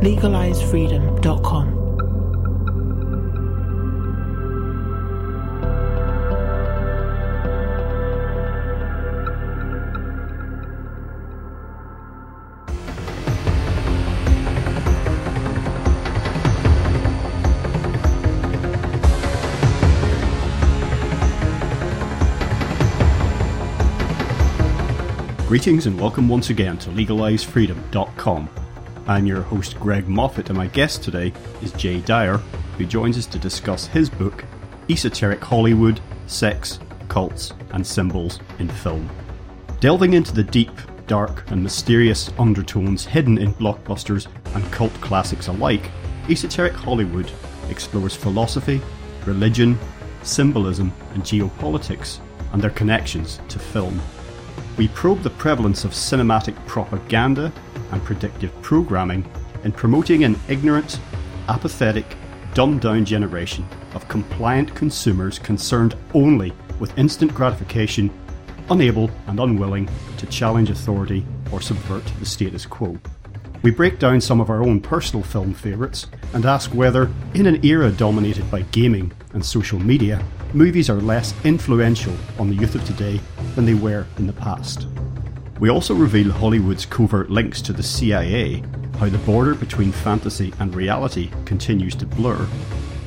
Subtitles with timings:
[0.00, 1.78] LegalizeFreedom.com.
[25.48, 28.67] Greetings and welcome once again to LegalizeFreedom.com.
[29.08, 32.36] I'm your host Greg Moffitt, and my guest today is Jay Dyer,
[32.76, 34.44] who joins us to discuss his book,
[34.90, 36.78] Esoteric Hollywood Sex,
[37.08, 39.08] Cults, and Symbols in Film.
[39.80, 40.72] Delving into the deep,
[41.06, 45.90] dark, and mysterious undertones hidden in blockbusters and cult classics alike,
[46.28, 47.32] Esoteric Hollywood
[47.70, 48.78] explores philosophy,
[49.24, 49.78] religion,
[50.22, 52.18] symbolism, and geopolitics,
[52.52, 53.98] and their connections to film.
[54.76, 57.50] We probe the prevalence of cinematic propaganda
[57.92, 59.28] and predictive programming
[59.64, 61.00] in promoting an ignorant,
[61.48, 62.16] apathetic,
[62.54, 68.10] dumbed down generation of compliant consumers concerned only with instant gratification,
[68.70, 72.98] unable and unwilling to challenge authority or subvert the status quo.
[73.62, 77.64] We break down some of our own personal film favourites and ask whether, in an
[77.64, 80.22] era dominated by gaming and social media,
[80.54, 83.20] movies are less influential on the youth of today
[83.56, 84.86] than they were in the past.
[85.60, 88.62] We also reveal Hollywood's covert links to the CIA,
[89.00, 92.46] how the border between fantasy and reality continues to blur,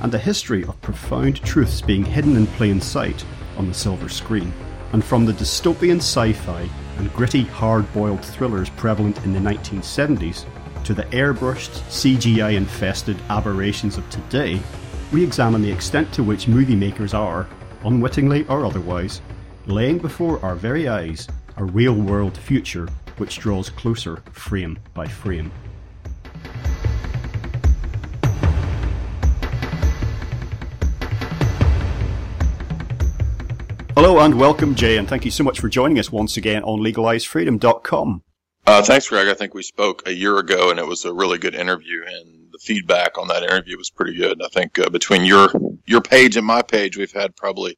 [0.01, 3.23] and the history of profound truths being hidden in plain sight
[3.57, 4.51] on the silver screen.
[4.91, 6.67] And from the dystopian sci fi
[6.97, 10.43] and gritty, hard boiled thrillers prevalent in the 1970s
[10.83, 14.59] to the airbrushed, CGI infested aberrations of today,
[15.13, 17.47] we examine the extent to which movie makers are,
[17.85, 19.21] unwittingly or otherwise,
[19.67, 25.51] laying before our very eyes a real world future which draws closer frame by frame.
[33.95, 36.79] Hello and welcome, Jay, and thank you so much for joining us once again on
[36.79, 38.23] LegalizeFreedom.com.
[38.65, 39.27] Uh, thanks, Greg.
[39.27, 42.51] I think we spoke a year ago, and it was a really good interview, and
[42.51, 44.41] the feedback on that interview was pretty good.
[44.41, 45.49] I think uh, between your
[45.85, 47.77] your page and my page, we've had probably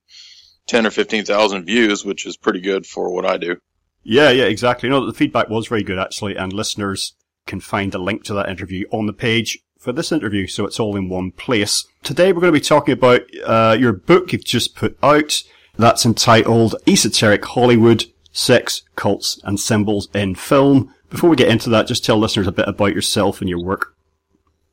[0.68, 3.57] ten or fifteen thousand views, which is pretty good for what I do.
[4.03, 4.90] Yeah, yeah, exactly.
[4.90, 7.16] No, the feedback was very good actually, and listeners
[7.46, 10.79] can find a link to that interview on the page for this interview, so it's
[10.79, 11.85] all in one place.
[12.03, 15.44] Today we're going to be talking about uh, your book you've just put out.
[15.78, 20.94] That's entitled Esoteric Hollywood, Sex, Cults, and Symbols in Film.
[21.09, 23.94] Before we get into that, just tell listeners a bit about yourself and your work.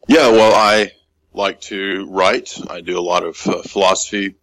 [0.08, 0.92] Yeah, well, I
[1.32, 2.58] like to write.
[2.68, 4.36] I do a lot of uh, philosophy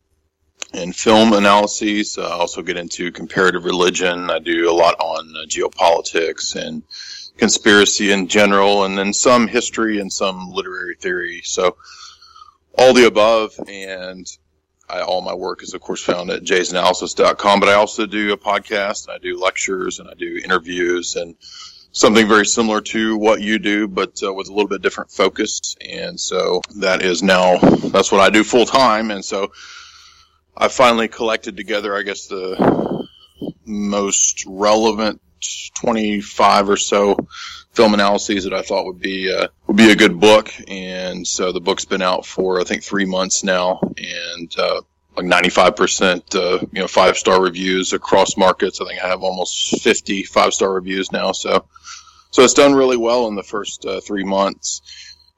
[0.73, 2.18] and film analyses.
[2.18, 4.29] Uh, I also get into comparative religion.
[4.29, 6.84] I do a lot on uh, geopolitics and
[7.38, 11.41] conspiracy in general, and then some history and some literary theory.
[11.44, 11.78] So
[12.78, 14.28] all the above, and
[14.90, 17.59] I, all my work is, of course, found at jaysanalysis.com.
[17.59, 21.35] But I also do a podcast, and I do lectures, and I do interviews, and
[21.91, 25.75] something very similar to what you do, but uh, with a little bit different focus.
[25.81, 29.12] And so that is now that's what I do full time.
[29.12, 29.51] And so
[30.59, 33.07] I finally collected together, I guess, the
[33.66, 35.22] most relevant
[35.76, 37.16] 25 or so
[37.73, 40.52] film analyses that I thought would be uh, would be a good book.
[40.67, 44.81] And so the book's been out for I think three months now, and uh,
[45.16, 48.81] like 95% uh, you know five star reviews across markets.
[48.81, 51.34] I think I have almost 50 five star reviews now.
[51.34, 51.66] So
[52.31, 54.81] so it's done really well in the first uh, three months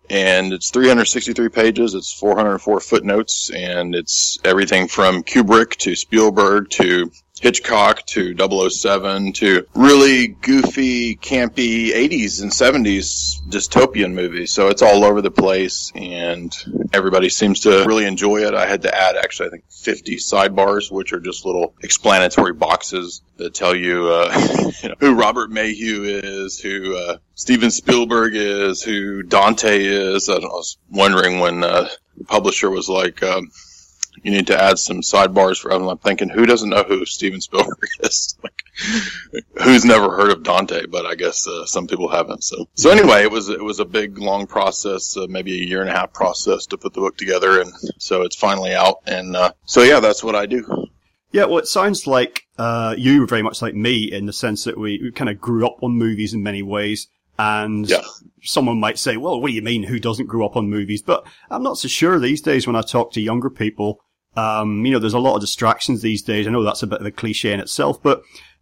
[0.10, 1.94] and it's 363 pages.
[1.94, 8.36] It's 404 footnotes, and it's everything from Kubrick to Spielberg to Hitchcock to
[8.70, 14.52] 007 to really goofy, campy 80s and 70s dystopian movies.
[14.52, 16.54] So it's all over the place and
[16.94, 18.54] everybody seems to really enjoy it.
[18.54, 23.22] I had to add actually, I think 50 sidebars, which are just little explanatory boxes
[23.38, 28.84] that tell you, uh, you know who Robert Mayhew is, who, uh, Steven Spielberg is,
[28.84, 30.30] who Dante is.
[30.30, 33.50] I was wondering when, uh, the publisher was like, um,
[34.24, 35.72] you need to add some sidebars for.
[35.72, 38.38] I'm thinking, who doesn't know who Steven Spielberg is?
[38.44, 38.64] like,
[39.64, 42.44] who's never heard of Dante, but I guess uh, some people haven't.
[42.44, 45.82] So, so anyway, it was it was a big, long process, uh, maybe a year
[45.82, 48.98] and a half process to put the book together, and so it's finally out.
[49.06, 50.88] And uh, so, yeah, that's what I do.
[51.32, 54.64] Yeah, well, it sounds like uh, you were very much like me in the sense
[54.64, 57.08] that we, we kind of grew up on movies in many ways.
[57.38, 58.02] And yeah.
[58.42, 59.84] someone might say, well, what do you mean?
[59.84, 61.02] Who doesn't grow up on movies?
[61.02, 64.02] But I'm not so sure these days when I talk to younger people.
[64.36, 66.48] Um, you know, there's a lot of distractions these days.
[66.48, 68.22] I know that's a bit of a cliche in itself, but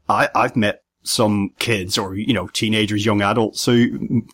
[0.10, 3.74] I, I've met some kids or, you know, teenagers, young adults who,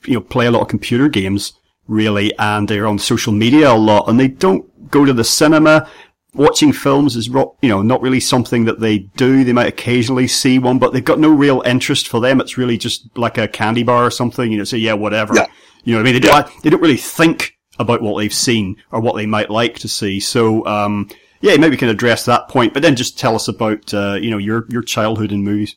[0.06, 1.54] you know, play a lot of computer games
[1.88, 5.90] really, and they're on social media a lot and they don't go to the cinema
[6.34, 9.44] watching films is, you know, not really something that they do.
[9.44, 12.42] They might occasionally see one, but they've got no real interest for them.
[12.42, 15.36] It's really just like a candy bar or something, you know, say, yeah, whatever.
[15.36, 15.48] Yeah.
[15.84, 16.22] You know what I mean?
[16.22, 16.42] They, yeah.
[16.42, 19.88] don't, they don't really think about what they've seen or what they might like to
[19.88, 20.20] see.
[20.20, 21.10] So, um,
[21.44, 24.32] yeah, maybe we can address that point, but then just tell us about, uh, you
[24.32, 25.76] know, your, your childhood in movies.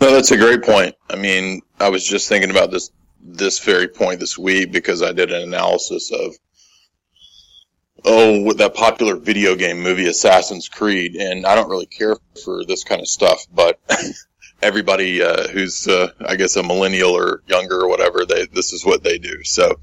[0.00, 0.96] No, that's a great point.
[1.08, 2.90] I mean, I was just thinking about this,
[3.22, 6.34] this very point this week because I did an analysis of
[8.04, 12.82] oh, that popular video game movie Assassin's Creed, and I don't really care for this
[12.82, 13.78] kind of stuff, but
[14.62, 18.84] everybody uh, who's, uh, I guess, a millennial or younger or whatever, they this is
[18.84, 19.44] what they do.
[19.44, 19.78] So,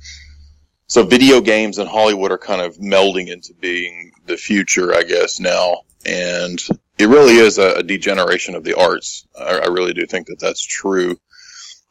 [0.88, 5.40] so video games and Hollywood are kind of melding into being the future, I guess,
[5.40, 6.60] now, and
[6.98, 9.28] it really is a, a degeneration of the arts.
[9.38, 11.20] I, I really do think that that's true,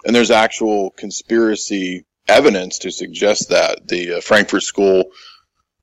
[0.04, 5.04] and there's actual conspiracy evidence to suggest that the uh, Frankfurt School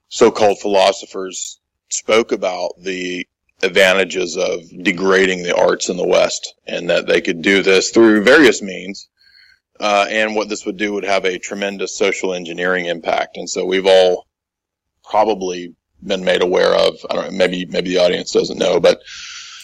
[0.10, 3.25] so-called philosophers spoke about the
[3.62, 8.24] advantages of degrading the arts in the West and that they could do this through
[8.24, 9.07] various means.
[9.80, 13.38] Uh, and what this would do would have a tremendous social engineering impact.
[13.38, 14.28] And so we've all
[15.04, 19.00] probably been made aware of, I don't know, maybe, maybe the audience doesn't know, but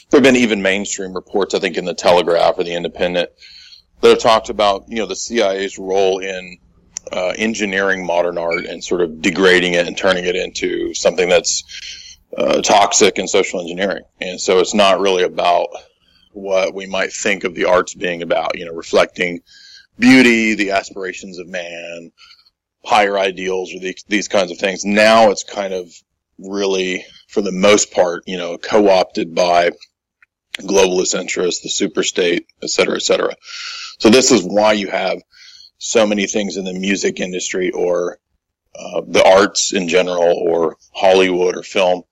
[0.09, 3.29] there have been even mainstream reports, I think in the Telegraph or the Independent,
[4.01, 6.57] that have talked about, you know, the CIA's role in
[7.11, 12.17] uh, engineering modern art and sort of degrading it and turning it into something that's
[12.38, 14.03] uh, toxic and social engineering.
[14.21, 15.67] And so it's not really about
[16.31, 19.41] what we might think of the arts being about, you know, reflecting
[19.99, 22.11] beauty, the aspirations of man,
[22.85, 24.85] higher ideals, or the, these kinds of things.
[24.85, 25.91] Now it's kind of
[26.37, 29.71] really, for the most part, you know, co-opted by
[30.57, 33.33] globalist interests, the superstate, et cetera, et cetera.
[33.99, 35.21] So this is why you have
[35.77, 38.19] so many things in the music industry or
[38.75, 42.03] uh, the arts in general or Hollywood or film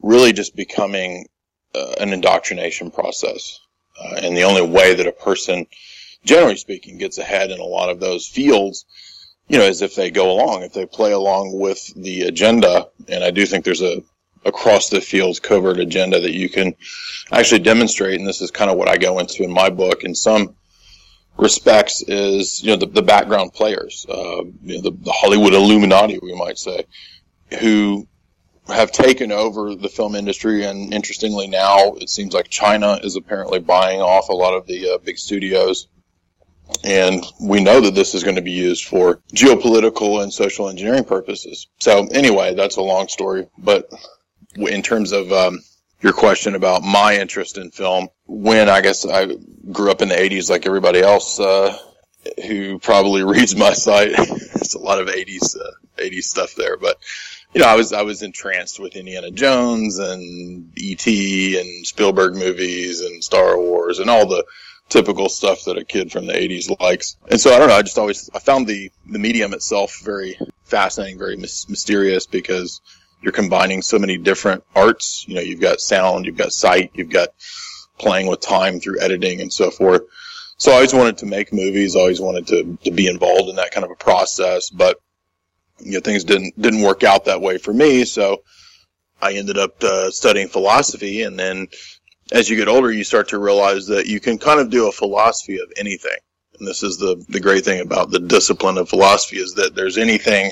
[0.00, 1.26] really just becoming
[1.74, 3.58] uh, an indoctrination process.
[3.98, 5.66] Uh, and the only way that a person,
[6.28, 8.84] generally speaking, gets ahead in a lot of those fields,
[9.48, 12.88] you know, as if they go along, if they play along with the agenda.
[13.08, 14.02] And I do think there's a
[14.44, 16.74] across the field covert agenda that you can
[17.32, 18.20] actually demonstrate.
[18.20, 20.04] And this is kind of what I go into in my book.
[20.04, 20.54] In some
[21.38, 26.18] respects is you know the, the background players, uh, you know, the, the Hollywood Illuminati,
[26.22, 26.84] we might say,
[27.60, 28.06] who
[28.68, 33.60] have taken over the film industry, and interestingly now it seems like China is apparently
[33.60, 35.88] buying off a lot of the uh, big studios.
[36.84, 41.04] And we know that this is going to be used for geopolitical and social engineering
[41.04, 41.66] purposes.
[41.78, 43.48] So anyway, that's a long story.
[43.58, 43.90] But
[44.56, 45.60] in terms of um,
[46.00, 48.08] your question about my interest in film.
[48.26, 49.26] When I guess I
[49.72, 51.76] grew up in the 80s like everybody else, uh,
[52.46, 54.12] who probably reads my site.
[54.12, 56.98] it's a lot of 80s, uh, 80s stuff there, but
[57.54, 61.58] you know, I was, I was entranced with Indiana Jones and E.T.
[61.58, 64.44] and Spielberg movies and Star Wars and all the
[64.88, 67.16] typical stuff that a kid from the 80s likes.
[67.30, 70.38] And so I don't know, I just always, I found the, the medium itself very
[70.64, 72.80] fascinating, very mysterious because
[73.20, 75.24] you're combining so many different arts.
[75.28, 77.28] You know, you've got sound, you've got sight, you've got
[77.98, 80.02] playing with time through editing and so forth.
[80.56, 83.70] So I always wanted to make movies, always wanted to, to be involved in that
[83.70, 85.00] kind of a process, but
[85.80, 88.04] you know, things didn't, didn't work out that way for me.
[88.04, 88.42] So
[89.20, 91.68] I ended up uh, studying philosophy and then
[92.32, 94.92] as you get older, you start to realize that you can kind of do a
[94.92, 96.16] philosophy of anything.
[96.58, 99.96] And this is the, the great thing about the discipline of philosophy is that there's
[99.96, 100.50] anything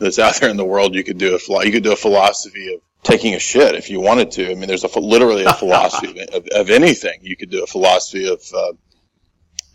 [0.00, 0.94] that's out there in the world.
[0.94, 4.00] You could do a you could do a philosophy of taking a shit if you
[4.00, 4.50] wanted to.
[4.50, 7.20] I mean, there's a literally a philosophy of, of, anything.
[7.22, 8.72] You could do a philosophy of uh,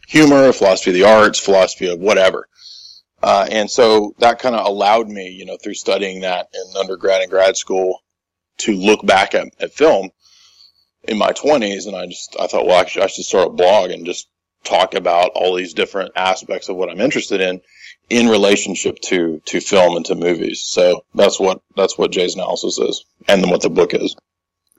[0.08, 2.48] humor, a philosophy of the arts, philosophy of whatever.
[3.22, 7.22] Uh, and so that kind of allowed me, you know, through studying that in undergrad
[7.22, 8.02] and grad school,
[8.58, 10.10] to look back at, at film
[11.04, 11.88] in my 20s.
[11.88, 14.28] And I just I thought, well, actually, I should start a blog and just
[14.64, 17.62] talk about all these different aspects of what I'm interested in
[18.10, 20.64] in relationship to to film and to movies.
[20.64, 24.16] So that's what that's what Jay's analysis is, and then what the book is.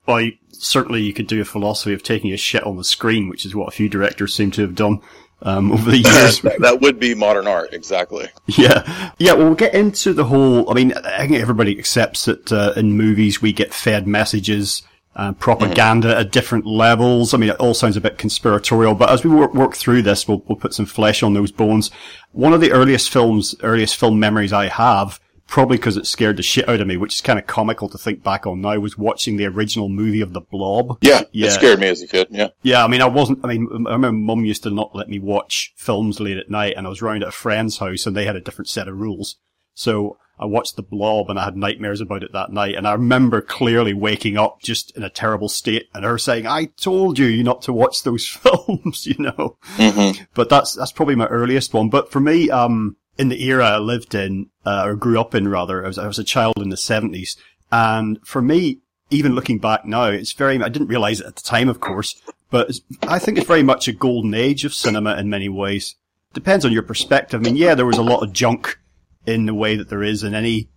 [0.07, 3.29] Well, you, certainly you could do a philosophy of taking a shit on the screen,
[3.29, 5.01] which is what a few directors seem to have done
[5.43, 6.41] um, over the years.
[6.41, 8.29] that would be modern art, exactly.
[8.47, 9.35] Yeah, yeah.
[9.35, 10.69] Well, we'll get into the whole.
[10.71, 14.83] I mean, I think everybody accepts that uh, in movies we get fed messages.
[15.17, 16.21] Uh, propaganda mm-hmm.
[16.21, 17.35] at different levels.
[17.35, 20.29] I mean, it all sounds a bit conspiratorial, but as we work, work through this,
[20.29, 21.91] we'll, we'll put some flesh on those bones.
[22.31, 25.19] One of the earliest films, earliest film memories I have
[25.51, 27.99] probably because it scared the shit out of me, which is kind of comical to
[27.99, 30.99] think back on now, was watching the original movie of The Blob.
[31.03, 31.49] Yeah, yeah.
[31.49, 32.49] it scared me as a kid, yeah.
[32.63, 35.19] Yeah, I mean, I wasn't, I mean, I remember mum used to not let me
[35.19, 38.27] watch films late at night, and I was round at a friend's house, and they
[38.27, 39.37] had a different set of rules.
[39.75, 42.93] So I watched The Blob, and I had nightmares about it that night, and I
[42.93, 47.45] remember clearly waking up just in a terrible state, and her saying, I told you
[47.45, 49.59] not to watch those films, you know?
[49.77, 50.23] Mm-hmm.
[50.35, 51.91] But that's, that's probably my earliest one.
[51.91, 55.47] But for me, um, in the era I lived in, uh, or grew up in
[55.47, 57.37] rather, I was, I was a child in the 70s.
[57.71, 58.81] And for me,
[59.11, 62.19] even looking back now, it's very, I didn't realize it at the time, of course,
[62.51, 62.71] but
[63.03, 65.97] I think it's very much a golden age of cinema in many ways.
[66.33, 67.41] Depends on your perspective.
[67.41, 68.79] I mean, yeah, there was a lot of junk
[69.31, 70.69] in the way that there is in any,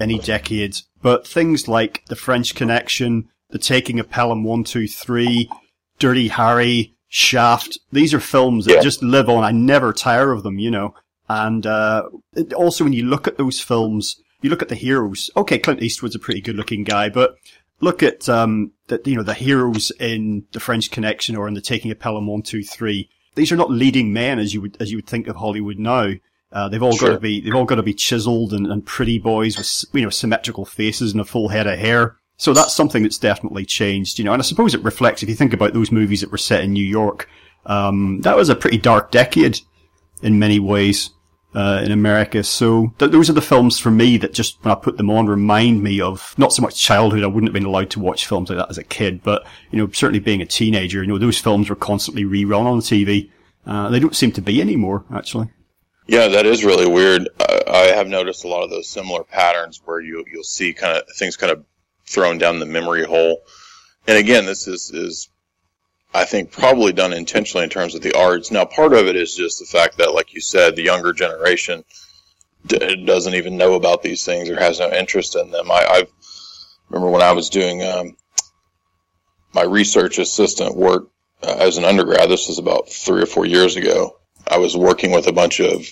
[0.00, 5.50] any decade, but things like The French Connection, The Taking of Pelham 123,
[5.98, 8.82] Dirty Harry, Shaft, these are films that yeah.
[8.82, 9.42] just live on.
[9.42, 10.94] I never tire of them, you know.
[11.28, 12.08] And uh,
[12.54, 15.30] also, when you look at those films, you look at the heroes.
[15.36, 17.36] Okay, Clint Eastwood's a pretty good-looking guy, but
[17.80, 21.60] look at um, the you know the heroes in The French Connection or in The
[21.60, 23.08] Taking of Pelham One Two Three.
[23.34, 26.12] These are not leading men as you would as you would think of Hollywood now.
[26.50, 27.08] Uh, they've all sure.
[27.08, 30.02] got to be they've all got to be chiseled and, and pretty boys with you
[30.02, 32.16] know symmetrical faces and a full head of hair.
[32.38, 34.32] So that's something that's definitely changed, you know.
[34.32, 36.72] And I suppose it reflects if you think about those movies that were set in
[36.72, 37.28] New York.
[37.66, 39.60] Um, that was a pretty dark decade
[40.22, 41.10] in many ways
[41.54, 42.42] uh, in America.
[42.44, 45.26] So th- those are the films for me that just when I put them on
[45.26, 47.24] remind me of not so much childhood.
[47.24, 49.78] I wouldn't have been allowed to watch films like that as a kid, but you
[49.78, 53.30] know, certainly being a teenager, you know, those films were constantly rerun on the TV.
[53.66, 55.48] Uh, they don't seem to be anymore, actually.
[56.08, 57.28] Yeah, that is really weird.
[57.38, 60.96] I, I have noticed a lot of those similar patterns where you you'll see kind
[60.96, 61.64] of things kind of
[62.06, 63.42] thrown down the memory hole.
[64.06, 65.28] And again, this is is
[66.14, 68.50] I think probably done intentionally in terms of the arts.
[68.50, 71.84] Now, part of it is just the fact that, like you said, the younger generation
[72.66, 75.70] d- doesn't even know about these things or has no interest in them.
[75.70, 76.06] I, I
[76.88, 78.16] remember when I was doing um,
[79.52, 81.10] my research assistant work
[81.42, 82.30] uh, as an undergrad.
[82.30, 84.16] This was about three or four years ago.
[84.50, 85.86] I was working with a bunch of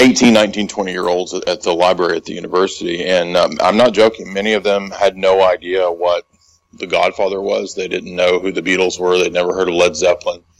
[0.00, 3.06] 18, 19, 20 year olds at the library at the university.
[3.06, 4.32] And um, I'm not joking.
[4.32, 6.26] Many of them had no idea what
[6.72, 7.74] the Godfather was.
[7.74, 9.18] They didn't know who the Beatles were.
[9.18, 10.42] They'd never heard of Led Zeppelin.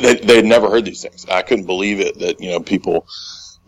[0.00, 1.26] They, they'd never heard these things.
[1.28, 3.04] I couldn't believe it that, you know, people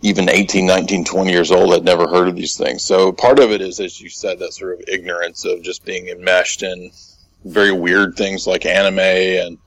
[0.00, 2.84] even 18, 19, 20 years old had never heard of these things.
[2.84, 6.08] So part of it is, as you said, that sort of ignorance of just being
[6.08, 6.92] enmeshed in
[7.44, 9.58] very weird things like anime and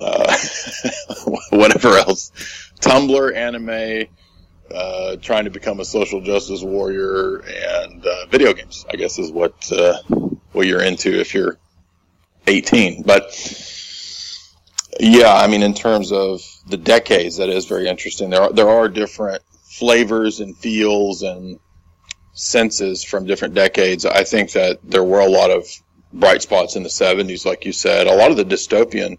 [0.00, 0.36] uh,
[1.50, 2.32] whatever else.
[2.80, 4.08] Tumblr, anime,
[4.74, 8.84] uh, trying to become a social justice warrior, and uh, video games.
[8.92, 9.98] I guess is what uh,
[10.52, 11.58] what you're into if you're
[12.46, 13.02] 18.
[13.02, 13.32] But
[15.00, 18.30] yeah, I mean, in terms of the decades, that is very interesting.
[18.30, 21.58] There are there are different flavors and feels and
[22.32, 24.04] senses from different decades.
[24.04, 25.66] I think that there were a lot of
[26.12, 28.06] bright spots in the 70s, like you said.
[28.06, 29.18] A lot of the dystopian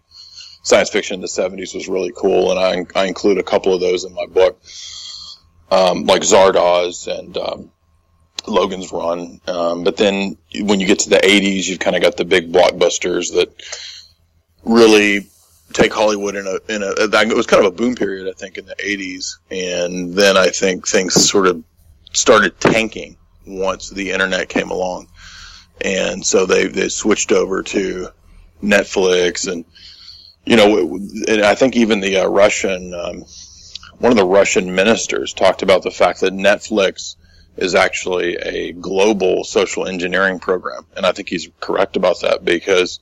[0.68, 3.80] science fiction in the 70s was really cool, and I, I include a couple of
[3.80, 4.62] those in my book.
[5.72, 7.72] Um, like Zardoz and um,
[8.48, 9.40] Logan's Run.
[9.48, 12.52] Um, but then when you get to the 80s, you've kind of got the big
[12.52, 13.50] blockbusters that
[14.66, 15.28] really
[15.72, 18.58] take Hollywood in a in a it was kind of a boom period I think
[18.58, 21.62] in the 80s and then I think things sort of
[22.14, 25.08] started tanking once the internet came along.
[25.82, 28.10] And so they they switched over to
[28.64, 29.66] Netflix and
[30.48, 30.96] you know
[31.28, 33.26] and I think even the uh, Russian um,
[34.00, 37.16] one of the Russian ministers talked about the fact that Netflix
[37.58, 43.00] is actually a global social engineering program, and I think he's correct about that because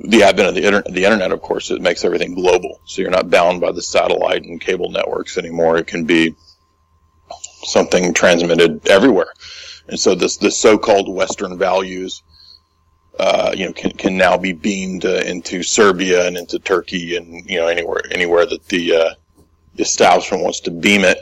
[0.00, 2.80] the advent of the internet, the internet, of course, it makes everything global.
[2.86, 5.76] So you're not bound by the satellite and cable networks anymore.
[5.76, 6.34] It can be
[7.64, 9.32] something transmitted everywhere,
[9.88, 12.22] and so this the so-called Western values.
[13.18, 17.48] Uh, you know, can, can now be beamed uh, into Serbia and into Turkey and
[17.48, 19.14] you know anywhere anywhere that the uh,
[19.78, 21.18] establishment wants to beam it.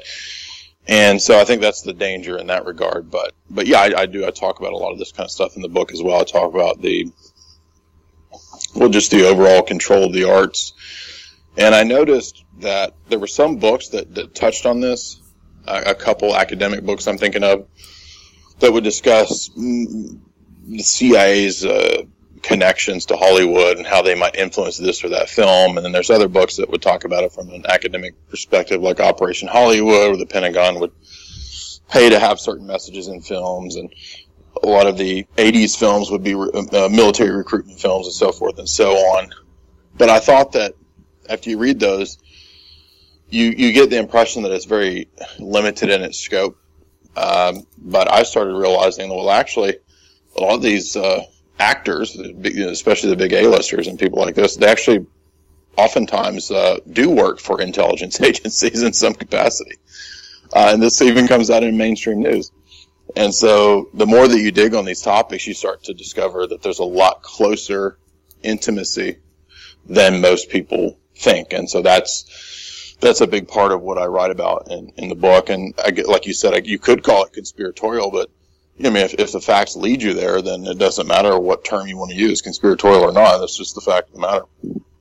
[0.86, 3.10] And so I think that's the danger in that regard.
[3.10, 4.26] But, but yeah, I, I, do.
[4.26, 6.20] I talk about a lot of this kind of stuff in the book as well.
[6.20, 7.12] I talk about the,
[8.74, 10.72] well, just the overall control of the arts.
[11.56, 15.20] And I noticed that there were some books that, that touched on this,
[15.66, 17.68] a, a couple academic books I'm thinking of
[18.58, 19.50] that would discuss
[20.70, 22.02] the CIA's uh,
[22.42, 25.76] connections to Hollywood and how they might influence this or that film.
[25.76, 29.00] And then there's other books that would talk about it from an academic perspective, like
[29.00, 30.92] Operation Hollywood, where the Pentagon would
[31.88, 33.76] pay to have certain messages in films.
[33.76, 33.92] And
[34.62, 38.58] a lot of the 80s films would be uh, military recruitment films and so forth
[38.58, 39.30] and so on.
[39.96, 40.74] But I thought that
[41.28, 42.18] after you read those,
[43.28, 45.08] you, you get the impression that it's very
[45.38, 46.56] limited in its scope.
[47.16, 49.78] Um, but I started realizing, well, actually,
[50.40, 51.22] a lot of these uh,
[51.58, 55.06] actors, especially the big A-listers and people like this, they actually
[55.76, 59.76] oftentimes uh, do work for intelligence agencies in some capacity.
[60.52, 62.50] Uh, and this even comes out in mainstream news.
[63.16, 66.62] And so the more that you dig on these topics, you start to discover that
[66.62, 67.98] there's a lot closer
[68.42, 69.18] intimacy
[69.86, 71.52] than most people think.
[71.52, 75.14] And so that's, that's a big part of what I write about in, in the
[75.14, 75.50] book.
[75.50, 78.30] And I get, like you said, I, you could call it conspiratorial, but
[78.82, 81.86] I mean, if, if the facts lead you there, then it doesn't matter what term
[81.86, 83.38] you want to use, conspiratorial or not.
[83.38, 84.44] That's just the fact of the matter.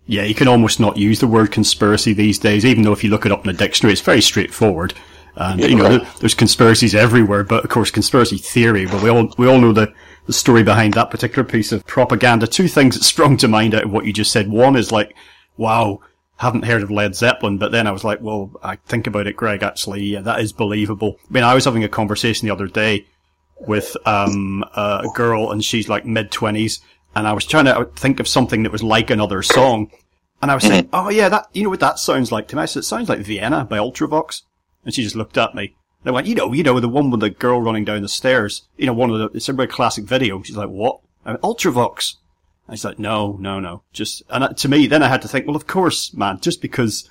[0.06, 3.10] Yeah, you can almost not use the word conspiracy these days, even though if you
[3.10, 4.94] look it up in a dictionary, it's very straightforward.
[5.38, 9.34] Um, and, you know, there's conspiracies everywhere, but of course, conspiracy theory, but we all,
[9.38, 9.94] we all know the,
[10.26, 12.48] the story behind that particular piece of propaganda.
[12.48, 14.50] Two things that sprung to mind out of what you just said.
[14.50, 15.16] One is like,
[15.56, 16.02] wow,
[16.38, 19.38] haven't heard of Led Zeppelin, but then I was like, well, I think about it,
[19.38, 21.18] Greg, actually, yeah, that is believable.
[21.30, 23.06] I mean, I was having a conversation the other day
[23.62, 26.80] with, um, a girl and she's like mid twenties
[27.16, 29.92] and I was trying to think of something that was like another song.
[30.42, 32.62] And I was saying, oh yeah, that, you know what that sounds like to me?
[32.62, 34.44] I said, it sounds like Vienna by Ultravox.
[34.86, 35.76] And she just looked at me.
[36.02, 38.08] And I went, you know, you know, the one with the girl running down the
[38.08, 38.68] stairs.
[38.78, 40.42] You know, one of the, it's a very classic video.
[40.42, 41.02] She's like, what?
[41.26, 42.16] I went, Ultravox.
[42.68, 43.84] And he's like, no, no, no.
[43.92, 47.10] Just, and to me, then I had to think, well, of course, man, just because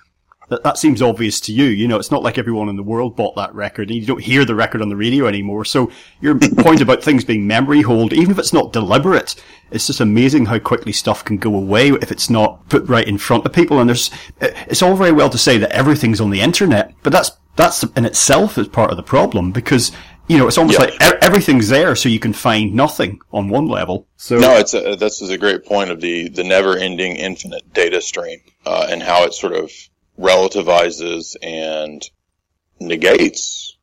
[0.48, 1.64] that, that seems obvious to you.
[1.64, 4.22] You know, it's not like everyone in the world bought that record and you don't
[4.22, 5.64] hear the record on the radio anymore.
[5.64, 9.34] So your point about things being memory hold, even if it's not deliberate,
[9.70, 13.18] it's just amazing how quickly stuff can go away if it's not put right in
[13.18, 13.80] front of people.
[13.80, 17.32] And there's, it's all very well to say that everything's on the internet, but that's
[17.58, 19.90] that's in itself is part of the problem because
[20.28, 24.06] you know it's almost like everything's there, so you can find nothing on one level.
[24.16, 27.74] So no, it's a, this is a great point of the the never ending infinite
[27.74, 29.72] data stream uh, and how it sort of
[30.18, 32.02] relativizes and
[32.80, 33.76] negates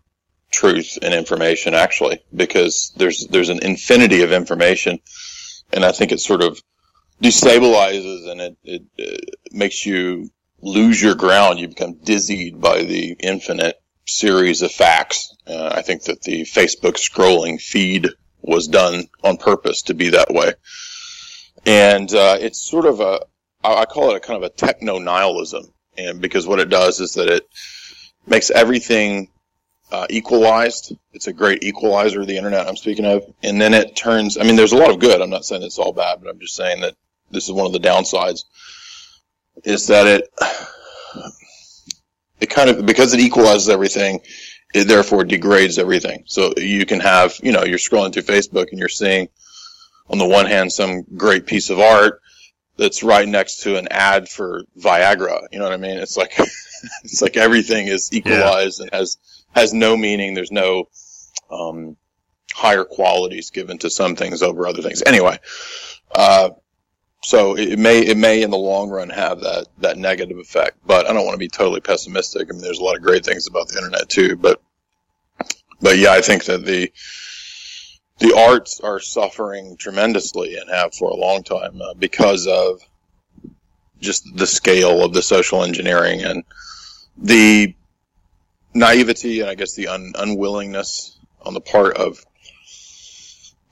[0.51, 4.99] truth and information actually because there's there's an infinity of information
[5.73, 6.61] and I think it sort of
[7.21, 10.29] destabilizes and it, it, it makes you
[10.61, 11.59] lose your ground.
[11.59, 15.35] You become dizzied by the infinite series of facts.
[15.47, 18.07] Uh, I think that the Facebook scrolling feed
[18.41, 20.53] was done on purpose to be that way.
[21.65, 23.21] And uh, it's sort of a,
[23.63, 25.73] I call it a kind of a techno nihilism.
[25.97, 27.47] And because what it does is that it
[28.27, 29.29] makes everything
[29.91, 30.95] uh, equalized.
[31.13, 33.23] It's a great equalizer, of the internet I'm speaking of.
[33.43, 35.21] And then it turns, I mean, there's a lot of good.
[35.21, 36.95] I'm not saying it's all bad, but I'm just saying that
[37.31, 38.43] this is one of the downsides
[39.63, 40.29] is that it
[42.41, 44.21] it kind of because it equalizes everything,
[44.73, 46.23] it therefore degrades everything.
[46.27, 49.29] So you can have you know you're scrolling through Facebook and you're seeing
[50.09, 52.21] on the one hand some great piece of art
[52.77, 55.47] that's right next to an ad for Viagra.
[55.51, 55.97] You know what I mean?
[55.97, 56.33] It's like
[57.03, 58.85] it's like everything is equalized yeah.
[58.85, 59.17] and has
[59.53, 60.33] has no meaning.
[60.33, 60.89] There's no
[61.49, 61.95] um,
[62.53, 65.03] higher qualities given to some things over other things.
[65.05, 65.37] Anyway,
[66.13, 66.49] uh,
[67.23, 70.77] so it may it may in the long run have that that negative effect.
[70.85, 72.49] But I don't want to be totally pessimistic.
[72.49, 74.35] I mean, there's a lot of great things about the internet too.
[74.35, 74.61] But
[75.81, 76.91] but yeah, I think that the
[78.19, 82.81] the arts are suffering tremendously and have for a long time uh, because of
[83.99, 86.43] just the scale of the social engineering and
[87.17, 87.75] the
[88.73, 92.23] naivety and I guess the un- unwillingness on the part of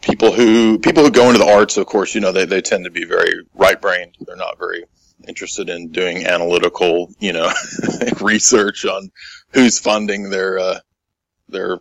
[0.02, 2.86] people who people who go into the arts, of course, you know, they, they tend
[2.86, 4.16] to be very right brained.
[4.20, 4.84] They're not very
[5.28, 7.52] interested in doing analytical, you know,
[8.22, 9.12] research on
[9.52, 10.80] who's funding their uh,
[11.54, 11.80] their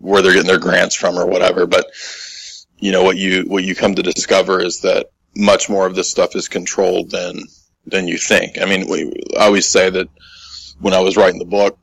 [0.00, 1.66] where they're getting their grants from or whatever.
[1.66, 1.86] But
[2.78, 6.10] you know what you what you come to discover is that much more of this
[6.10, 7.40] stuff is controlled than
[7.86, 8.58] than you think.
[8.60, 10.08] I mean, we, I always say that
[10.80, 11.78] when I was writing the book,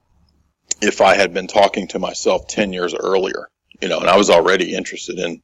[0.82, 3.50] if I had been talking to myself ten years earlier,
[3.82, 5.42] you know, and I was already interested in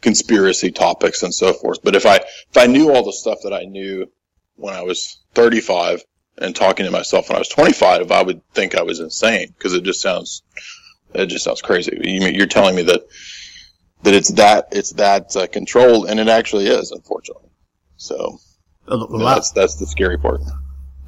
[0.00, 1.82] conspiracy topics and so forth.
[1.82, 4.10] But if I if I knew all the stuff that I knew
[4.56, 6.02] when I was 35
[6.38, 9.74] and talking to myself when I was 25, I would think I was insane because
[9.74, 10.42] it just sounds
[11.14, 11.98] it just sounds crazy.
[12.02, 13.06] You, are telling me that
[14.02, 17.50] that it's that it's that uh, controlled, and it actually is, unfortunately.
[17.96, 18.38] So
[18.88, 20.40] last, that's that's the scary part.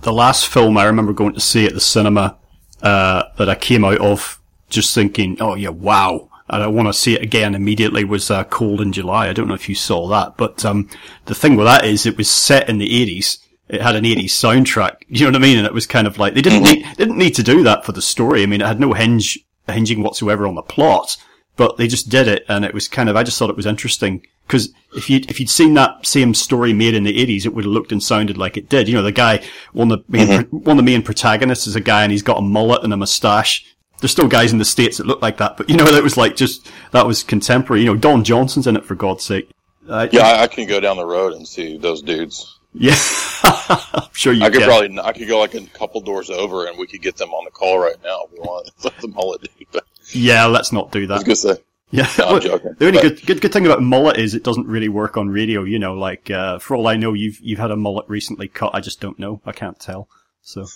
[0.00, 2.36] The last film I remember going to see at the cinema
[2.82, 6.92] uh, that I came out of just thinking, oh yeah, wow and I want to
[6.92, 9.28] see it again immediately was uh, Cold in July.
[9.28, 10.88] I don't know if you saw that, but um,
[11.26, 13.38] the thing with that is it was set in the 80s.
[13.68, 14.96] It had an 80s soundtrack.
[15.08, 15.58] You know what I mean?
[15.58, 17.92] And it was kind of like they didn't need didn't need to do that for
[17.92, 18.42] the story.
[18.42, 19.38] I mean, it had no hinge
[19.72, 21.16] hinging whatsoever on the plot,
[21.56, 23.16] but they just did it, and it was kind of.
[23.16, 26.72] I just thought it was interesting because if you if you'd seen that same story
[26.72, 28.88] made in the 80s, it would have looked and sounded like it did.
[28.88, 30.56] You know, the guy one of the main Mm-hmm.
[30.58, 32.96] one of the main protagonists is a guy, and he's got a mullet and a
[32.96, 33.64] moustache
[34.00, 36.16] there's still guys in the states that look like that, but you know that was
[36.16, 37.82] like just that was contemporary.
[37.82, 39.50] You know, Don Johnson's in it for God's sake.
[39.88, 42.57] Uh, Yeah, I, I can go down the road and see those dudes.
[42.74, 42.94] Yeah.
[43.44, 44.68] I'm sure you I could can.
[44.68, 47.44] probably, I could go like a couple doors over, and we could get them on
[47.44, 48.70] the call right now if we want.
[49.00, 49.66] the mullet dude.
[49.72, 51.36] But Yeah, let's not do I was that.
[51.36, 51.56] say,
[51.90, 52.74] Yeah, No, I'm joking.
[52.78, 55.28] The only But- good, good good thing about mullet is it doesn't really work on
[55.30, 55.64] radio.
[55.64, 58.74] You know, like uh, for all I know, you've you've had a mullet recently cut.
[58.74, 59.40] I just don't know.
[59.46, 60.08] I can't tell.
[60.42, 60.64] So,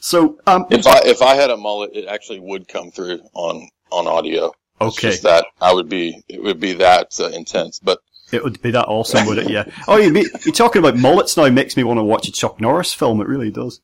[0.00, 3.68] so um, if I if I had a mullet, it actually would come through on
[3.90, 4.52] on audio.
[4.80, 7.78] Okay, just that I would be, it would be that uh, intense.
[7.78, 7.98] But
[8.36, 9.50] it would be that awesome, would it?
[9.50, 9.64] Yeah.
[9.88, 10.12] Oh, you
[10.44, 11.48] you're talking about mullets now.
[11.48, 13.20] Makes me want to watch a Chuck Norris film.
[13.20, 13.80] It really does.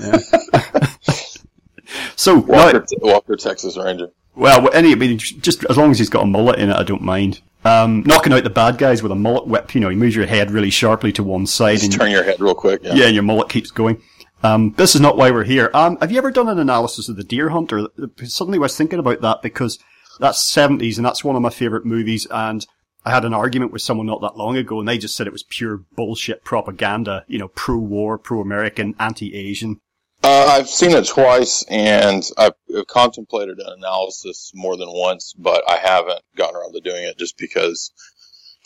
[0.00, 0.18] Yeah.
[2.16, 4.10] so now, Walker, Walker, Texas Ranger.
[4.34, 6.84] Well, any, I mean, just as long as he's got a mullet in it, I
[6.84, 7.40] don't mind.
[7.64, 10.26] Um, knocking out the bad guys with a mullet whip, you know, you move your
[10.26, 12.82] head really sharply to one side Just and, turn your head real quick.
[12.84, 12.94] Yeah.
[12.94, 14.00] yeah, and your mullet keeps going.
[14.44, 15.70] Um, this is not why we're here.
[15.74, 17.88] Um, have you ever done an analysis of The Deer Hunter?
[18.22, 19.80] Suddenly I was thinking about that because
[20.20, 22.64] that's 70s and that's one of my favorite movies and
[23.08, 25.32] I had an argument with someone not that long ago and they just said it
[25.32, 29.80] was pure bullshit propaganda, you know, pro-war, pro-American, anti-Asian.
[30.22, 32.52] Uh, I've seen it twice, and I've
[32.86, 37.38] contemplated an analysis more than once, but I haven't gotten around to doing it just
[37.38, 37.92] because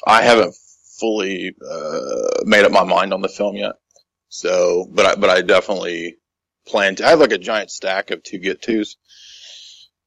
[0.05, 0.57] I haven't
[0.99, 3.75] fully uh, made up my mind on the film yet.
[4.29, 6.17] So, but I, but I definitely
[6.67, 7.07] plan to.
[7.07, 8.97] I have like a giant stack of to get twos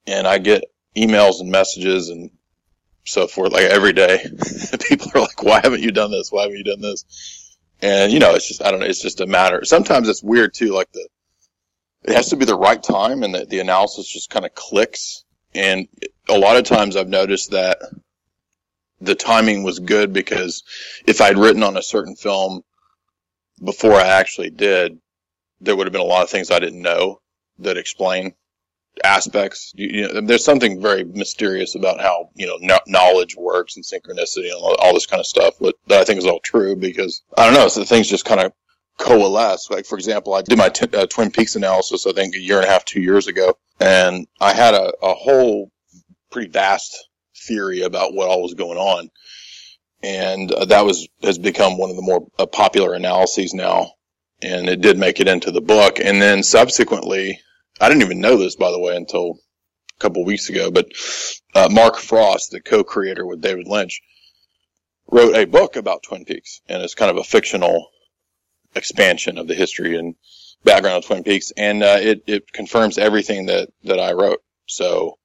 [0.07, 0.65] and I get
[0.97, 2.31] emails and messages and
[3.05, 4.25] so forth like every day.
[4.87, 6.31] People are like, "Why haven't you done this?
[6.31, 7.05] Why haven't you done this?"
[7.81, 8.85] And you know, it's just I don't know.
[8.85, 9.63] It's just a matter.
[9.63, 11.07] Sometimes it's weird too, like the
[12.03, 15.23] it has to be the right time and the, the analysis just kind of clicks.
[15.53, 15.87] And
[16.29, 17.79] a lot of times I've noticed that
[19.01, 20.63] the timing was good because
[21.07, 22.61] if I'd written on a certain film
[23.63, 24.99] before I actually did,
[25.61, 27.21] there would have been a lot of things I didn't know
[27.59, 28.35] that explain
[29.03, 29.71] aspects.
[29.75, 33.85] You, you know, there's something very mysterious about how, you know, kno- knowledge works and
[33.85, 36.75] synchronicity and all, all this kind of stuff, but that I think is all true
[36.75, 38.53] because I don't know, so things just kind of
[38.97, 39.69] coalesce.
[39.69, 42.57] Like, for example, I did my t- uh, Twin Peaks analysis, I think a year
[42.57, 45.71] and a half, two years ago, and I had a, a whole
[46.31, 46.97] pretty vast
[47.47, 49.09] theory about what all was going on.
[50.03, 53.91] And uh, that was, has become one of the more uh, popular analyses now.
[54.41, 55.99] And it did make it into the book.
[55.99, 57.39] And then subsequently,
[57.79, 59.39] I didn't even know this, by the way, until
[59.97, 60.87] a couple weeks ago, but
[61.53, 64.01] uh, Mark Frost, the co-creator with David Lynch,
[65.11, 66.61] wrote a book about Twin Peaks.
[66.67, 67.89] And it's kind of a fictional
[68.75, 70.15] expansion of the history and
[70.63, 74.41] background of Twin Peaks, and uh, it it confirms everything that that I wrote.
[74.67, 75.17] So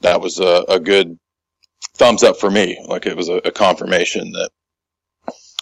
[0.00, 1.18] that was a, a good
[1.94, 2.82] thumbs up for me.
[2.86, 4.50] Like it was a, a confirmation that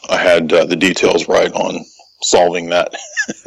[0.09, 1.85] I had uh, the details right on
[2.23, 2.95] solving that.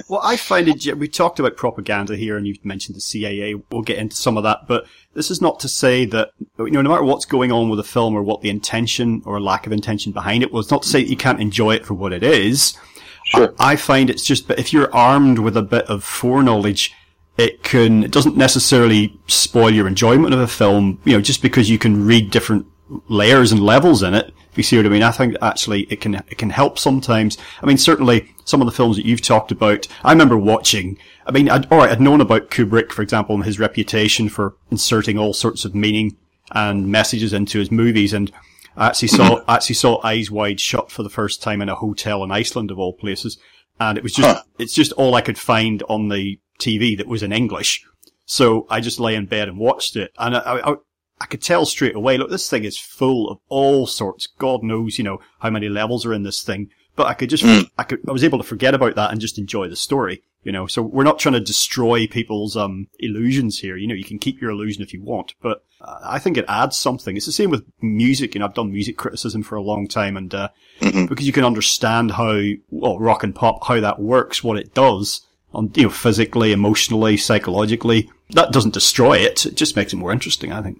[0.07, 3.55] Well, I find it, we talked about propaganda here and you've mentioned the CIA.
[3.71, 6.81] We'll get into some of that, but this is not to say that, you know,
[6.81, 9.71] no matter what's going on with a film or what the intention or lack of
[9.71, 12.23] intention behind it was, not to say that you can't enjoy it for what it
[12.23, 12.77] is.
[13.25, 13.55] Sure.
[13.57, 16.93] I find it's just, but if you're armed with a bit of foreknowledge,
[17.37, 21.69] it can, it doesn't necessarily spoil your enjoyment of a film, you know, just because
[21.69, 22.67] you can read different
[23.07, 24.33] layers and levels in it.
[24.51, 27.37] If you see what I mean, I think actually it can, it can help sometimes.
[27.61, 31.31] I mean, certainly some of the films that you've talked about, I remember watching, I
[31.31, 35.33] mean, I'd, alright, I'd known about Kubrick, for example, and his reputation for inserting all
[35.33, 36.17] sorts of meaning
[36.51, 38.31] and messages into his movies and
[38.75, 41.75] I actually saw, I actually saw Eyes Wide Shut for the first time in a
[41.75, 43.37] hotel in Iceland of all places.
[43.79, 44.43] And it was just, Huh.
[44.59, 47.83] it's just all I could find on the TV that was in English.
[48.25, 50.11] So I just lay in bed and watched it.
[50.17, 50.75] And I, I,
[51.21, 54.25] I could tell straight away, look, this thing is full of all sorts.
[54.25, 56.71] God knows, you know, how many levels are in this thing.
[56.95, 57.45] But I could just,
[57.77, 60.51] I could, I was able to forget about that and just enjoy the story, you
[60.51, 60.67] know.
[60.67, 63.77] So we're not trying to destroy people's, um, illusions here.
[63.77, 66.45] You know, you can keep your illusion if you want, but uh, I think it
[66.49, 67.15] adds something.
[67.15, 68.33] It's the same with music.
[68.33, 70.49] You know, I've done music criticism for a long time and, uh,
[70.81, 75.25] because you can understand how, well, rock and pop, how that works, what it does
[75.53, 78.09] on, you know, physically, emotionally, psychologically.
[78.31, 79.45] That doesn't destroy it.
[79.45, 80.79] It just makes it more interesting, I think.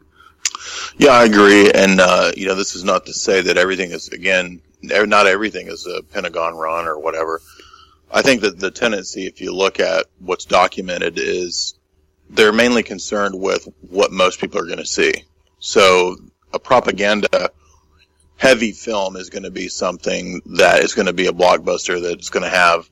[0.98, 1.72] Yeah, I agree.
[1.72, 5.68] And, uh, you know, this is not to say that everything is, again, not everything
[5.68, 7.42] is a Pentagon run or whatever.
[8.12, 11.76] I think that the tendency, if you look at what's documented, is
[12.30, 15.14] they're mainly concerned with what most people are going to see.
[15.60, 16.18] So
[16.54, 17.52] a propaganda
[18.38, 22.30] heavy film is going to be something that is going to be a blockbuster that's
[22.30, 22.90] going to have,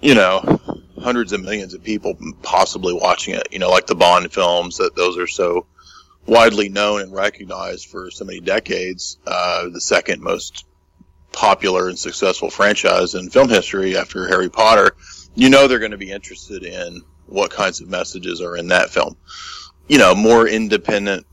[0.00, 0.60] you know,
[1.00, 3.48] hundreds of millions of people possibly watching it.
[3.50, 5.66] You know, like the Bond films that those are so
[6.26, 9.18] widely known and recognized for so many decades.
[9.26, 10.64] Uh, the second most
[11.32, 14.94] popular and successful franchise in film history after Harry Potter.
[15.34, 18.90] You know they're going to be interested in what kinds of messages are in that
[18.90, 19.16] film.
[19.88, 21.26] You know, more independent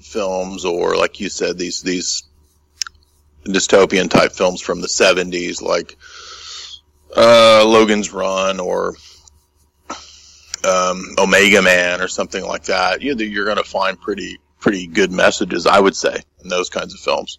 [0.00, 2.24] films or like you said, these, these
[3.44, 5.96] dystopian type films from the 70s like,
[7.16, 8.96] uh, Logan's Run or,
[10.64, 13.02] um, Omega Man or something like that.
[13.02, 16.70] You know, you're going to find pretty, pretty good messages, I would say, in those
[16.70, 17.38] kinds of films.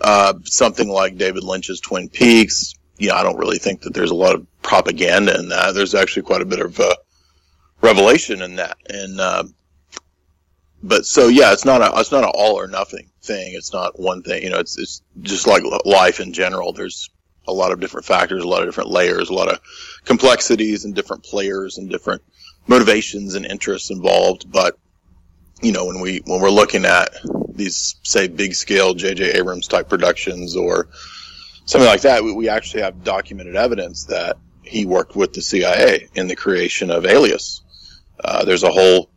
[0.00, 2.74] Uh, something like David Lynch's Twin Peaks.
[2.98, 5.74] Yeah, I don't really think that there's a lot of propaganda in that.
[5.74, 6.94] There's actually quite a bit of, uh,
[7.80, 8.76] revelation in that.
[8.88, 9.44] And, uh,
[10.82, 13.52] but so yeah, it's not a it's not an all or nothing thing.
[13.54, 14.42] It's not one thing.
[14.42, 16.72] You know, it's it's just like life in general.
[16.72, 17.10] There's
[17.46, 19.60] a lot of different factors, a lot of different layers, a lot of
[20.04, 22.22] complexities, and different players and different
[22.66, 24.50] motivations and interests involved.
[24.50, 24.78] But
[25.62, 27.10] you know, when we when we're looking at
[27.48, 29.32] these say big scale J.J.
[29.32, 30.88] Abrams type productions or
[31.64, 36.08] something like that, we, we actually have documented evidence that he worked with the CIA
[36.14, 37.62] in the creation of Alias.
[38.22, 39.10] Uh, there's a whole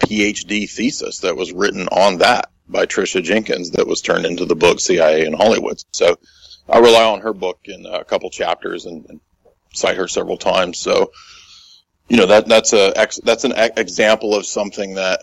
[0.00, 4.54] PhD thesis that was written on that by Tricia Jenkins that was turned into the
[4.54, 5.82] book CIA in Hollywood.
[5.92, 6.16] So
[6.68, 9.20] I rely on her book in a couple chapters and, and
[9.74, 10.78] cite her several times.
[10.78, 11.12] So,
[12.10, 12.92] you know, that, that's a,
[13.22, 15.20] that's an example of something that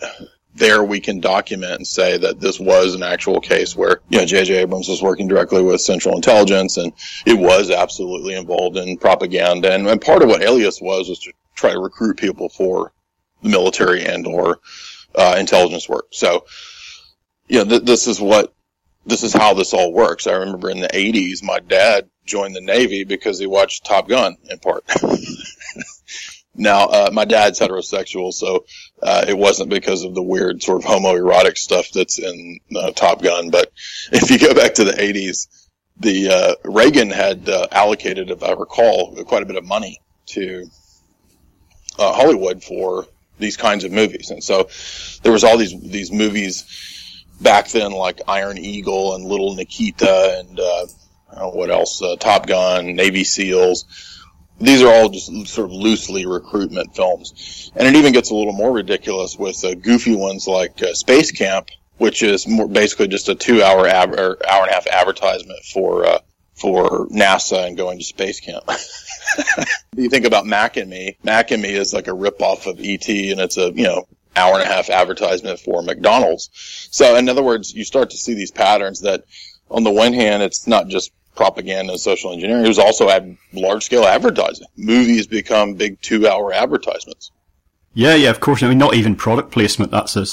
[0.54, 4.24] there we can document and say that this was an actual case where, you know,
[4.24, 4.56] J.J.
[4.56, 6.94] Abrams was working directly with Central Intelligence and
[7.26, 9.72] it was absolutely involved in propaganda.
[9.72, 12.92] And, and part of what Alias was was to try to recruit people for
[13.42, 14.58] the military and or
[15.14, 16.06] uh, intelligence work.
[16.12, 16.46] So,
[17.48, 18.54] you know, th- this is what
[19.06, 20.26] this is how this all works.
[20.26, 24.36] I remember in the '80s, my dad joined the Navy because he watched Top Gun
[24.50, 24.84] in part.
[26.58, 28.66] now, uh, my dad's heterosexual, so
[29.00, 33.22] uh, it wasn't because of the weird sort of homoerotic stuff that's in uh, Top
[33.22, 33.50] Gun.
[33.50, 33.72] But
[34.12, 35.46] if you go back to the '80s,
[35.98, 40.66] the uh, Reagan had uh, allocated, if I recall, quite a bit of money to
[41.96, 43.06] uh, Hollywood for
[43.38, 44.30] these kinds of movies.
[44.30, 44.68] And so
[45.22, 50.58] there was all these these movies back then, like Iron Eagle and Little Nikita, and
[51.54, 52.02] what else?
[52.18, 53.84] Top Gun, Navy SEALs.
[54.60, 58.52] These are all just sort of loosely recruitment films, and it even gets a little
[58.52, 61.68] more ridiculous with uh, goofy ones like uh, Space Camp,
[61.98, 66.18] which is more basically just a two-hour or hour and a half advertisement for uh,
[66.58, 68.64] for NASA and going to space camp.
[69.96, 71.16] you think about Mac and Me.
[71.22, 74.54] Mac and Me is like a ripoff of ET, and it's a you know hour
[74.54, 76.50] and a half advertisement for McDonald's.
[76.90, 79.24] So in other words, you start to see these patterns that,
[79.70, 82.64] on the one hand, it's not just propaganda and social engineering.
[82.64, 84.66] It was also ad- large scale advertising.
[84.76, 87.30] Movies become big two hour advertisements.
[87.94, 88.62] Yeah, yeah, of course.
[88.62, 89.92] I mean, not even product placement.
[89.92, 90.26] That's a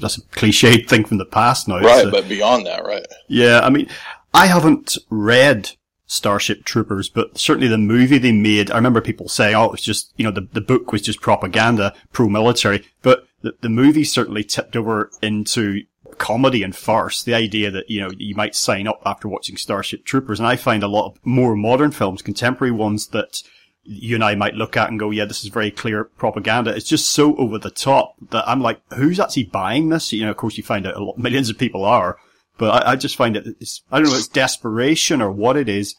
[0.00, 1.80] that's a cliched thing from the past now.
[1.80, 3.04] Right, but beyond that, right?
[3.26, 3.88] Yeah, I mean,
[4.32, 5.72] I haven't read
[6.06, 9.82] Starship Troopers, but certainly the movie they made, I remember people saying, oh, it was
[9.82, 14.44] just, you know, the, the book was just propaganda, pro-military, but the, the movie certainly
[14.44, 15.82] tipped over into
[16.18, 17.22] comedy and farce.
[17.22, 20.38] The idea that, you know, you might sign up after watching Starship Troopers.
[20.38, 23.42] And I find a lot of more modern films, contemporary ones that
[23.86, 26.74] you and I might look at and go, yeah, this is very clear propaganda.
[26.74, 30.12] It's just so over the top that I'm like, who's actually buying this?
[30.12, 32.18] You know, of course you find out a lot, millions of people are,
[32.58, 35.56] but I, I just find it, it's, I don't know if it's desperation or what
[35.56, 35.94] it is,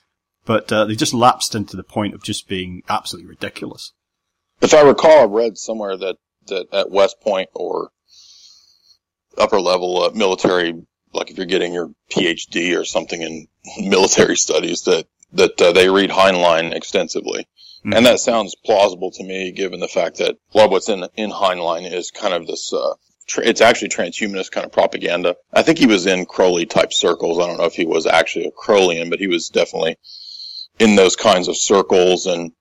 [0.45, 3.93] but uh, they just lapsed into the point of just being absolutely ridiculous.
[4.61, 7.91] If I recall, I read somewhere that, that at West Point or
[9.37, 10.73] upper level uh, military,
[11.13, 13.47] like if you're getting your PhD or something in
[13.89, 17.47] military studies, that that uh, they read Heinlein extensively.
[17.79, 17.93] Mm-hmm.
[17.93, 21.05] And that sounds plausible to me, given the fact that a lot of what's in
[21.15, 22.93] in Heinlein is kind of this uh,
[23.37, 25.35] it's actually transhumanist kind of propaganda.
[25.53, 27.39] I think he was in Crowley type circles.
[27.39, 29.97] I don't know if he was actually a Crowleyan, but he was definitely
[30.79, 32.25] in those kinds of circles.
[32.25, 32.53] And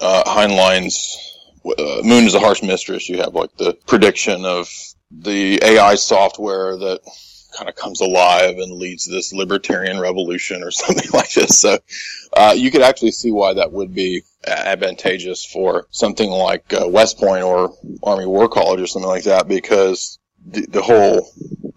[0.00, 1.18] uh, Heinlein's
[1.66, 3.08] uh, Moon is a Harsh Mistress.
[3.08, 4.70] You have like the prediction of
[5.20, 7.00] the AI software that
[7.56, 11.60] kind of comes alive and leads this libertarian revolution or something like this.
[11.60, 11.78] So
[12.36, 17.18] uh, you could actually see why that would be advantageous for something like uh, West
[17.18, 21.30] Point or Army War College or something like that because the, the whole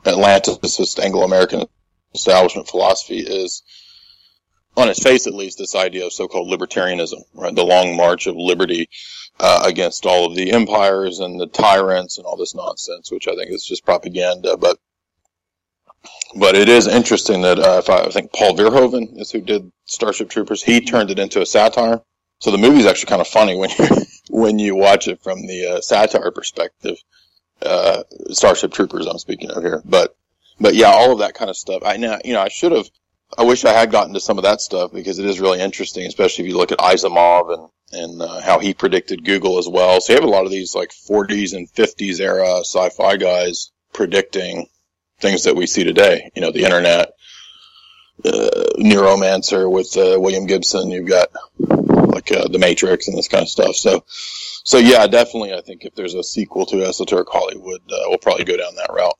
[0.03, 1.65] Atlanticist Anglo-American
[2.13, 3.63] establishment philosophy is
[4.75, 7.55] on its face at least, this idea of so-called libertarianism, right?
[7.55, 8.89] The long march of liberty
[9.39, 13.35] uh, against all of the empires and the tyrants and all this nonsense, which I
[13.35, 14.57] think is just propaganda.
[14.57, 14.79] But
[16.35, 19.71] but it is interesting that uh, if I, I, think Paul Verhoeven is who did
[19.85, 22.01] Starship Troopers, he turned it into a satire.
[22.39, 23.87] So the movie is actually kind of funny when you
[24.29, 26.97] when you watch it from the uh, satire perspective.
[27.61, 30.15] Uh, Starship Troopers, I'm speaking of here, but
[30.59, 31.81] but yeah, all of that kind of stuff.
[31.85, 32.89] I now you know I should have.
[33.37, 36.05] I wish I had gotten to some of that stuff because it is really interesting,
[36.05, 40.01] especially if you look at Asimov and and uh, how he predicted Google as well.
[40.01, 44.67] So you have a lot of these like 40s and 50s era sci-fi guys predicting
[45.19, 46.31] things that we see today.
[46.35, 47.13] You know, the internet,
[48.25, 50.89] uh, Neuromancer with uh, William Gibson.
[50.89, 53.75] You've got like uh, the Matrix and this kind of stuff.
[53.75, 54.03] So,
[54.63, 55.53] so yeah, definitely.
[55.53, 58.91] I think if there's a sequel to Esoteric Hollywood, uh, we'll probably go down that
[58.93, 59.17] route.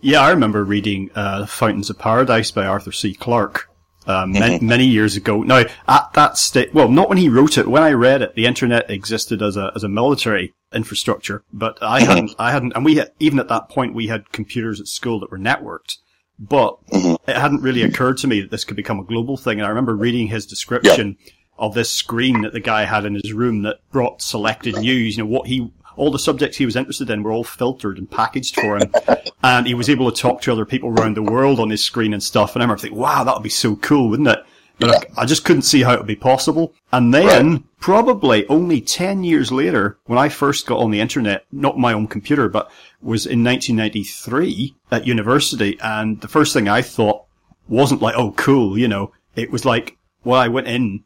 [0.00, 3.14] Yeah, I remember reading uh, Fountains of Paradise by Arthur C.
[3.14, 3.70] Clarke.
[4.06, 5.42] Um, many, many, years ago.
[5.42, 7.66] Now, at that state, well, not when he wrote it.
[7.66, 12.00] When I read it, the internet existed as a as a military infrastructure, but I
[12.00, 12.10] mm-hmm.
[12.10, 15.20] hadn't, I hadn't, and we had, even at that point, we had computers at school
[15.20, 15.96] that were networked,
[16.38, 17.30] but mm-hmm.
[17.30, 19.58] it hadn't really occurred to me that this could become a global thing.
[19.58, 21.32] And I remember reading his description yeah.
[21.58, 25.22] of this screen that the guy had in his room that brought selected news, you
[25.22, 28.56] know, what he, all the subjects he was interested in were all filtered and packaged
[28.56, 28.92] for him.
[29.42, 32.12] and he was able to talk to other people around the world on his screen
[32.12, 32.54] and stuff.
[32.54, 34.38] And I remember thinking, wow, that would be so cool, wouldn't it?
[34.78, 35.00] But yeah.
[35.16, 36.74] I, I, just couldn't see how it would be possible.
[36.92, 37.62] And then, right.
[37.78, 42.08] probably only 10 years later, when I first got on the internet, not my own
[42.08, 45.78] computer, but was in 1993 at university.
[45.80, 47.24] And the first thing I thought
[47.68, 51.04] wasn't like, oh, cool, you know, it was like, well, I went in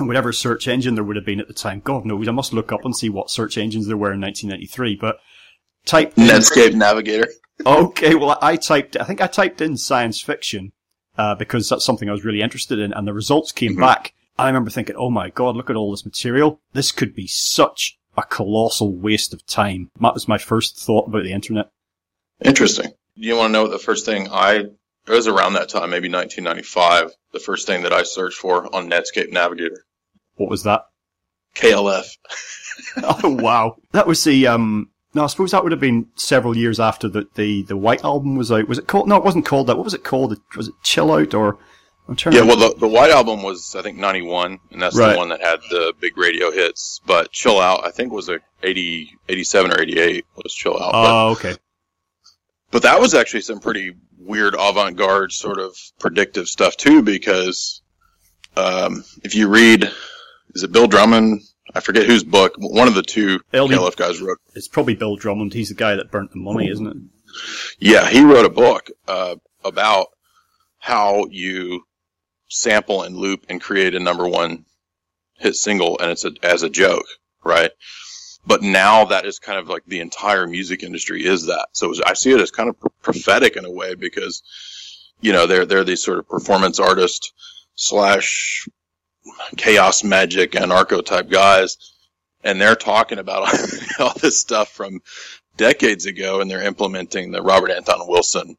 [0.00, 1.80] and whatever search engine there would have been at the time.
[1.80, 4.96] God knows, I must look up and see what search engines there were in 1993.
[4.96, 5.18] But
[5.86, 7.28] type Netscape Navigator.
[7.64, 8.96] Okay, well, I typed.
[8.96, 10.72] I think I typed in science fiction
[11.18, 13.80] uh, because that's something I was really interested in, and the results came mm-hmm.
[13.80, 14.14] back.
[14.38, 16.60] I remember thinking, "Oh my god, look at all this material!
[16.72, 21.24] This could be such a colossal waste of time." That was my first thought about
[21.24, 21.70] the internet.
[22.42, 22.92] Interesting.
[23.16, 24.64] Do You want to know what the first thing I
[25.06, 27.12] it was around that time, maybe 1995.
[27.32, 29.84] The first thing that I searched for on Netscape Navigator.
[30.40, 30.86] What was that?
[31.54, 32.16] KLF.
[33.02, 34.88] oh wow, that was the um.
[35.12, 38.36] No, I suppose that would have been several years after the, the, the White Album
[38.36, 38.68] was out.
[38.68, 39.06] Was it called?
[39.06, 39.76] No, it wasn't called that.
[39.76, 40.40] What was it called?
[40.56, 41.58] Was it Chill Out or?
[42.08, 42.36] I'm trying.
[42.36, 45.12] Yeah, well, the, the White Album was I think '91, and that's right.
[45.12, 47.02] the one that had the big radio hits.
[47.04, 50.92] But Chill Out, I think was a 80, 87 or 88 was Chill Out.
[50.94, 51.60] Oh, but, okay.
[52.70, 57.82] But that was actually some pretty weird avant-garde sort of predictive stuff too, because
[58.56, 59.90] um, if you read,
[60.54, 61.42] is it Bill Drummond?
[61.74, 62.54] I forget whose book.
[62.58, 64.38] One of the two LD, KLF guys wrote.
[64.54, 65.52] It's probably Bill Drummond.
[65.52, 66.96] He's the guy that burnt the money, isn't it?
[67.78, 70.08] Yeah, he wrote a book uh, about
[70.78, 71.84] how you
[72.48, 74.64] sample and loop and create a number one
[75.38, 77.06] hit single, and it's a, as a joke,
[77.44, 77.70] right?
[78.46, 81.68] But now that is kind of like the entire music industry is that.
[81.72, 84.42] So I see it as kind of prophetic in a way because,
[85.20, 87.32] you know, they're, they're these sort of performance artist
[87.74, 88.66] slash
[89.56, 91.76] chaos magic anarcho type guys.
[92.42, 93.48] And they're talking about
[94.00, 95.00] all this stuff from
[95.56, 98.56] decades ago and they're implementing the Robert Anton Wilson,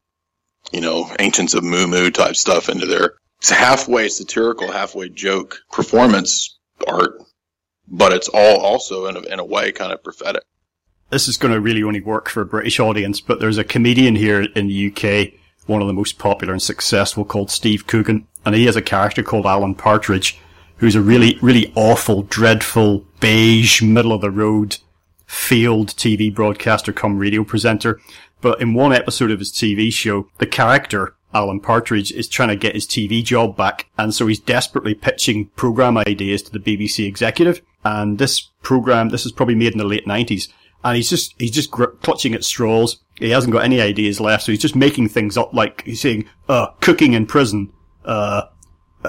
[0.72, 6.58] you know, Ancients of Mu Mu type stuff into their halfway satirical, halfway joke performance
[6.86, 7.20] art
[7.88, 10.42] but it's all also in a, in a way kind of prophetic.
[11.10, 14.16] This is going to really only work for a British audience, but there's a comedian
[14.16, 18.54] here in the UK, one of the most popular and successful called Steve Coogan, and
[18.54, 20.40] he has a character called Alan Partridge,
[20.82, 24.78] who's a really, really awful, dreadful, beige, middle of the road
[25.26, 28.00] field TV broadcaster come radio presenter.
[28.40, 32.56] But in one episode of his TV show, the character Alan Partridge is trying to
[32.56, 37.06] get his TV job back, and so he's desperately pitching program ideas to the BBC
[37.06, 37.62] executive.
[37.84, 40.48] And this program, this is probably made in the late nineties,
[40.82, 42.98] and he's just he's just gr- clutching at straws.
[43.20, 45.54] He hasn't got any ideas left, so he's just making things up.
[45.54, 47.72] Like he's saying, uh, cooking in prison,
[48.04, 48.46] uh,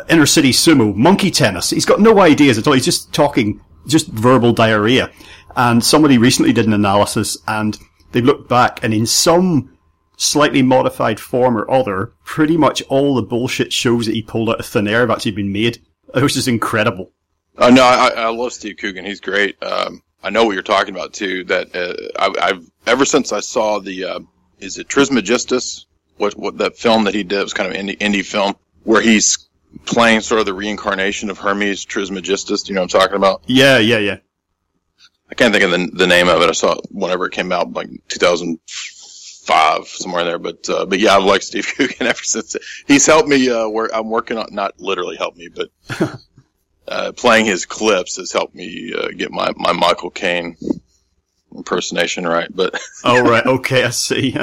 [0.10, 1.70] inner city sumo, monkey tennis.
[1.70, 2.74] He's got no ideas at all.
[2.74, 5.12] He's just talking, just verbal diarrhea.
[5.56, 7.78] And somebody recently did an analysis, and
[8.12, 9.78] they looked back, and in some
[10.18, 14.60] slightly modified form or other, pretty much all the bullshit shows that he pulled out
[14.60, 15.82] of thin air have actually been made.
[16.16, 17.12] It was just incredible.
[17.58, 19.06] Uh, no, I, I love Steve Coogan.
[19.06, 19.62] He's great.
[19.62, 21.44] Um, I know what you're talking about too.
[21.46, 24.20] That uh, I, have ever since I saw the uh,
[24.60, 25.86] is it Trismegistus?
[26.18, 29.02] What what that film that he did it was kind of indie indie film where
[29.02, 29.43] he's
[29.86, 32.64] playing sort of the reincarnation of Hermes Trismegistus.
[32.64, 33.44] Do you know what I'm talking about?
[33.48, 34.18] Yeah, yeah, yeah.
[35.30, 36.50] I can't think of the, the name of it.
[36.50, 40.38] I saw it whenever it came out, like 2005, somewhere in there.
[40.38, 42.56] But uh, but yeah, I've liked Steve Coogan ever since.
[42.88, 43.50] He's helped me.
[43.50, 45.70] Uh, where I'm working on not literally helped me, but
[46.88, 50.56] uh, playing his clips has helped me uh, get my my Michael Caine
[51.56, 52.50] impersonation right.
[52.54, 54.36] But oh right, okay, I see.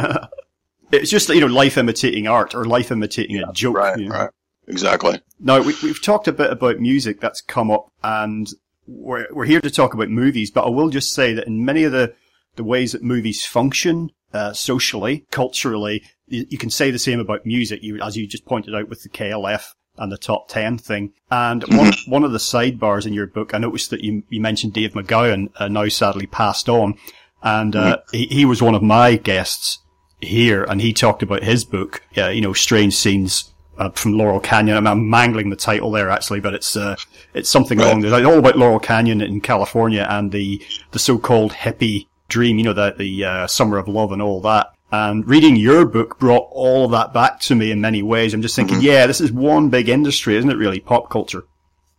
[0.90, 3.76] it's just you know life imitating art or life imitating yeah, a joke.
[3.76, 4.14] Right, you know?
[4.16, 4.30] right,
[4.70, 5.20] exactly.
[5.38, 8.48] Now we, we've talked a bit about music that's come up, and
[8.86, 10.50] we're we're here to talk about movies.
[10.50, 12.14] But I will just say that in many of the
[12.56, 16.02] the ways that movies function uh, socially, culturally.
[16.28, 19.02] You, you, can say the same about music, you, as you just pointed out with
[19.02, 21.12] the KLF and the top 10 thing.
[21.30, 21.76] And mm-hmm.
[21.76, 24.92] one, one of the sidebars in your book, I noticed that you, you mentioned Dave
[24.92, 26.94] McGowan, uh, now sadly passed on.
[27.42, 28.16] And, uh, mm-hmm.
[28.16, 29.78] he, he was one of my guests
[30.20, 33.49] here and he talked about his book, uh, you know, strange scenes
[33.80, 34.86] uh, from Laurel Canyon.
[34.86, 36.96] I am mangling the title there actually, but it's uh,
[37.34, 37.86] it's something right.
[37.86, 40.62] along the all about Laurel Canyon in California and the
[40.92, 44.68] the so-called hippie dream, you know, the, the uh, summer of love and all that.
[44.92, 48.34] And reading your book brought all of that back to me in many ways.
[48.34, 48.86] I'm just thinking, mm-hmm.
[48.86, 50.80] yeah, this is one big industry, isn't it really?
[50.80, 51.44] Pop culture.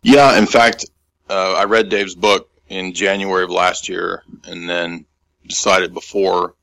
[0.02, 0.38] Yeah.
[0.38, 0.84] In fact,
[1.28, 5.06] uh, I read Dave's book in January of last year and then
[5.46, 6.54] decided before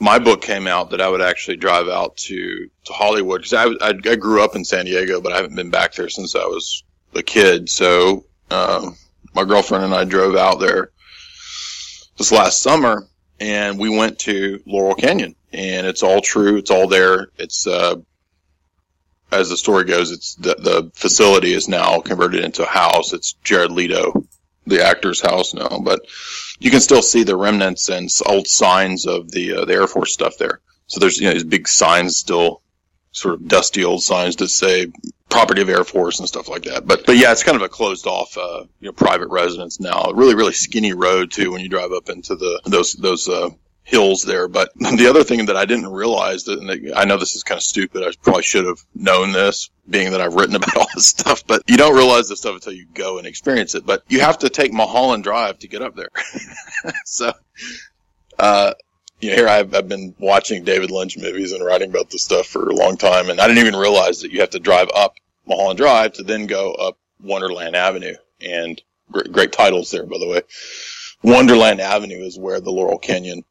[0.00, 3.66] my book came out that I would actually drive out to, to Hollywood because I,
[3.86, 6.46] I, I, grew up in San Diego, but I haven't been back there since I
[6.46, 6.82] was
[7.14, 7.68] a kid.
[7.68, 8.96] So, um,
[9.34, 10.90] my girlfriend and I drove out there
[12.16, 13.06] this last summer
[13.38, 16.56] and we went to Laurel Canyon and it's all true.
[16.56, 17.28] It's all there.
[17.36, 17.96] It's, uh,
[19.30, 23.12] as the story goes, it's the, the facility is now converted into a house.
[23.12, 24.24] It's Jared Leto,
[24.66, 26.00] the actor's house now, but
[26.58, 30.12] you can still see the remnants and old signs of the, uh, the Air Force
[30.12, 30.60] stuff there.
[30.86, 32.62] So there's, you know, these big signs still
[33.12, 34.92] sort of dusty old signs that say
[35.28, 36.86] property of Air Force and stuff like that.
[36.86, 40.12] But but yeah, it's kind of a closed off, uh, you know, private residence now.
[40.12, 43.50] Really, really skinny road too when you drive up into the those those uh,
[43.90, 44.48] hills there.
[44.48, 47.58] But the other thing that I didn't realize that, and I know this is kind
[47.58, 48.02] of stupid.
[48.02, 51.46] I probably should have known this, being that I've written about all this stuff.
[51.46, 53.84] But you don't realize this stuff until you go and experience it.
[53.84, 56.10] But you have to take Mulholland Drive to get up there.
[57.04, 57.32] so.
[58.38, 58.72] Uh,
[59.20, 62.46] you know, here I've, I've been watching David Lynch movies and writing about this stuff
[62.46, 65.16] for a long time, and I didn't even realize that you have to drive up
[65.46, 68.14] Mulholland Drive to then go up Wonderland Avenue.
[68.40, 68.80] And
[69.12, 70.40] great, great titles there, by the way.
[71.22, 73.44] Wonderland Avenue is where the Laurel Canyon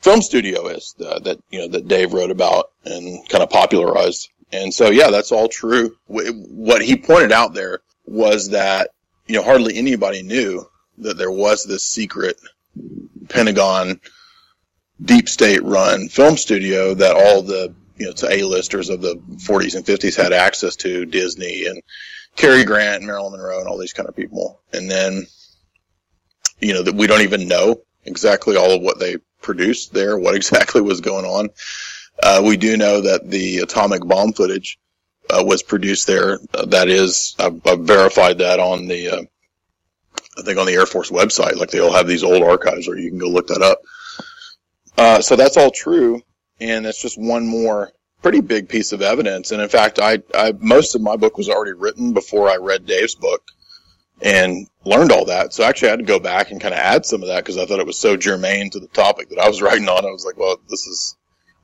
[0.00, 4.28] film studio is uh, that you know that Dave wrote about and kind of popularized.
[4.52, 5.96] And so, yeah, that's all true.
[6.06, 8.90] What he pointed out there was that
[9.26, 10.64] you know hardly anybody knew
[10.98, 12.40] that there was this secret
[13.28, 14.00] Pentagon
[15.02, 19.84] deep state run film studio that all the you know A-listers of the 40s and
[19.84, 21.82] 50s had access to Disney and
[22.36, 24.60] Cary Grant and Marilyn Monroe and all these kind of people.
[24.72, 25.26] And then
[26.60, 29.16] you know that we don't even know exactly all of what they
[29.46, 31.48] produced there, what exactly was going on.
[32.22, 34.78] Uh, we do know that the atomic bomb footage
[35.30, 36.38] uh, was produced there.
[36.52, 39.22] Uh, that is, I've, I've, verified that on the, uh,
[40.38, 41.56] I think on the Air Force website.
[41.56, 43.78] Like they all have these old archives, or you can go look that up.
[44.98, 46.22] Uh, so that's all true,
[46.60, 47.92] and it's just one more
[48.22, 49.52] pretty big piece of evidence.
[49.52, 52.86] And in fact, I, I most of my book was already written before I read
[52.86, 53.42] Dave's book
[54.22, 55.52] and learned all that.
[55.52, 57.58] So actually, I had to go back and kind of add some of that because
[57.58, 60.04] I thought it was so germane to the topic that I was writing on.
[60.04, 61.16] I was like, well, this is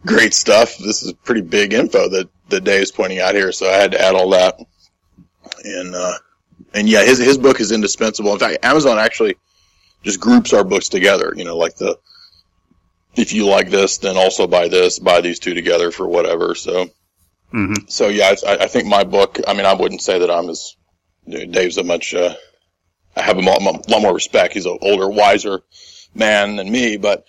[0.05, 0.77] great stuff.
[0.79, 3.53] This is pretty big info that that is pointing out here.
[3.53, 4.59] So I had to add all that.
[5.65, 6.15] And uh,
[6.75, 8.33] and yeah, his his book is indispensable.
[8.33, 9.37] In fact, Amazon actually
[10.03, 11.33] just groups our books together.
[11.37, 11.99] You know, like the
[13.15, 16.55] if you like this, then also buy this, buy these two together for whatever.
[16.55, 16.87] So,
[17.53, 17.87] mm-hmm.
[17.89, 20.77] so yeah, I, I, think my book, I mean, I wouldn't say that I'm as,
[21.29, 22.35] Dave's a much, uh,
[23.17, 24.55] I have a lot, lot, more respect.
[24.55, 25.63] He's an older, wiser
[26.15, 27.25] man than me, but,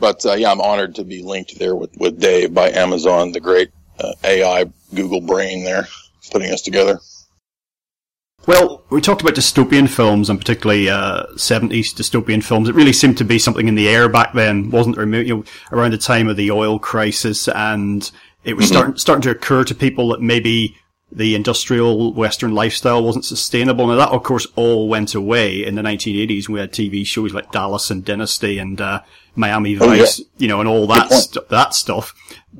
[0.00, 3.40] but, uh, yeah, I'm honored to be linked there with, with Dave by Amazon, the
[3.40, 3.70] great
[4.00, 5.88] uh, AI Google brain there,
[6.30, 7.00] putting us together.
[8.48, 12.70] Well, we talked about dystopian films and particularly uh, 70s dystopian films.
[12.70, 15.22] It really seemed to be something in the air back then, wasn't there?
[15.22, 18.10] You know, around the time of the oil crisis, and
[18.44, 18.74] it was mm-hmm.
[18.74, 20.76] starting starting to occur to people that maybe
[21.10, 23.86] the industrial Western lifestyle wasn't sustainable.
[23.86, 26.48] Now that, of course, all went away in the 1980s.
[26.48, 29.02] We had TV shows like Dallas and Dynasty and uh,
[29.34, 30.42] Miami Vice, oh, yeah.
[30.42, 32.14] you know, and all that st- that stuff.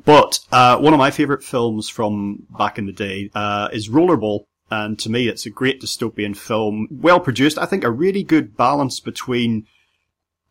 [0.05, 4.45] But uh, one of my favorite films from back in the day uh, is Rollerball
[4.71, 7.57] and to me, it's a great dystopian film, well produced.
[7.57, 9.65] I think a really good balance between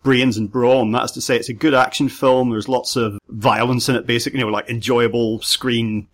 [0.02, 0.92] brains and brawn.
[0.92, 2.50] That's to say, it's a good action film.
[2.50, 6.08] There's lots of violence in it, basically, you know, like enjoyable screen,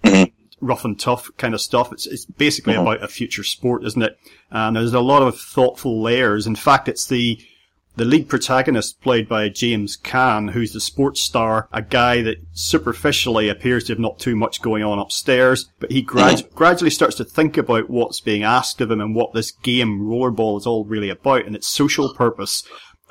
[0.61, 1.93] rough and tough kind of stuff.
[1.93, 2.83] It's, it's basically mm-hmm.
[2.83, 4.19] about a future sport, isn't it?
[4.51, 6.47] And there's a lot of thoughtful layers.
[6.47, 7.39] In fact, it's the,
[7.97, 13.49] the lead protagonist played by James Caan, who's the sports star, a guy that superficially
[13.49, 16.55] appears to have not too much going on upstairs, but he grad- mm-hmm.
[16.55, 20.59] gradually starts to think about what's being asked of him and what this game, Rollerball,
[20.59, 22.63] is all really about and its social purpose.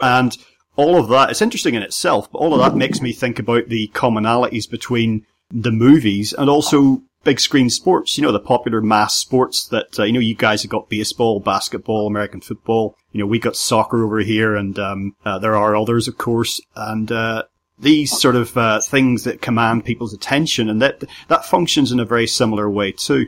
[0.02, 0.38] And
[0.76, 3.70] all of that, it's interesting in itself, but all of that makes me think about
[3.70, 9.15] the commonalities between the movies and also big screen sports, you know, the popular mass
[9.15, 12.95] sports that, uh, you know, you guys have got baseball, basketball, American football.
[13.11, 16.61] You know, we got soccer over here and, um, uh, there are others, of course.
[16.76, 17.43] And, uh,
[17.80, 22.05] these sort of, uh, things that command people's attention and that, that functions in a
[22.05, 23.28] very similar way too.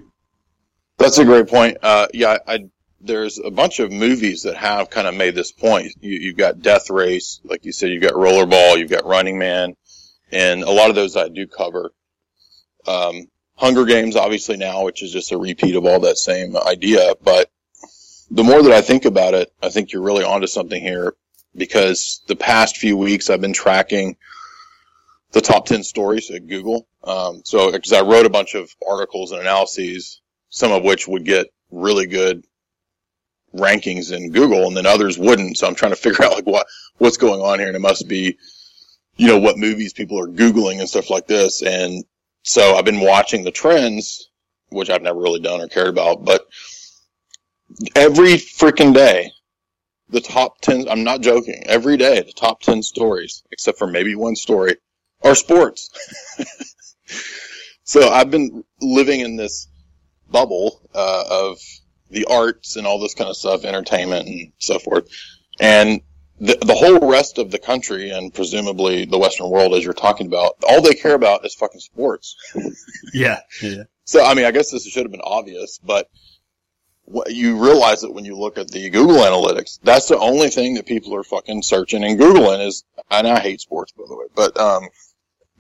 [0.97, 1.77] That's a great point.
[1.81, 2.59] Uh, yeah, I,
[3.01, 5.91] there's a bunch of movies that have kind of made this point.
[5.99, 9.75] You, you've got Death Race, like you said, you've got Rollerball, you've got Running Man,
[10.31, 11.91] and a lot of those I do cover.
[12.87, 13.27] Um,
[13.57, 17.13] Hunger Games, obviously now, which is just a repeat of all that same idea.
[17.23, 17.49] But
[18.29, 21.15] the more that I think about it, I think you're really onto something here
[21.55, 24.17] because the past few weeks I've been tracking
[25.31, 26.87] the top 10 stories at Google.
[27.03, 31.23] Um, so, because I wrote a bunch of articles and analyses, some of which would
[31.23, 32.43] get really good
[33.55, 35.57] rankings in Google and then others wouldn't.
[35.57, 37.67] So I'm trying to figure out like what, what's going on here.
[37.67, 38.37] And it must be,
[39.15, 41.61] you know, what movies people are Googling and stuff like this.
[41.61, 42.03] And
[42.45, 44.29] so I've been watching the trends,
[44.69, 46.45] which I've never really done or cared about, but
[47.95, 49.31] every freaking day,
[50.09, 54.13] the top 10, I'm not joking, every day, the top 10 stories, except for maybe
[54.13, 54.75] one story,
[55.23, 55.89] are sports.
[57.83, 59.67] so I've been living in this
[60.29, 61.57] bubble uh, of
[62.11, 65.09] the arts and all this kind of stuff, entertainment and so forth.
[65.59, 66.01] And
[66.39, 70.27] the, the whole rest of the country and presumably the Western world, as you're talking
[70.27, 72.36] about, all they care about is fucking sports.
[73.13, 73.83] yeah, yeah.
[74.03, 76.09] So, I mean, I guess this should have been obvious, but
[77.27, 80.86] you realize that when you look at the Google analytics, that's the only thing that
[80.86, 84.57] people are fucking searching and Googling is, and I hate sports, by the way, but,
[84.59, 84.89] um,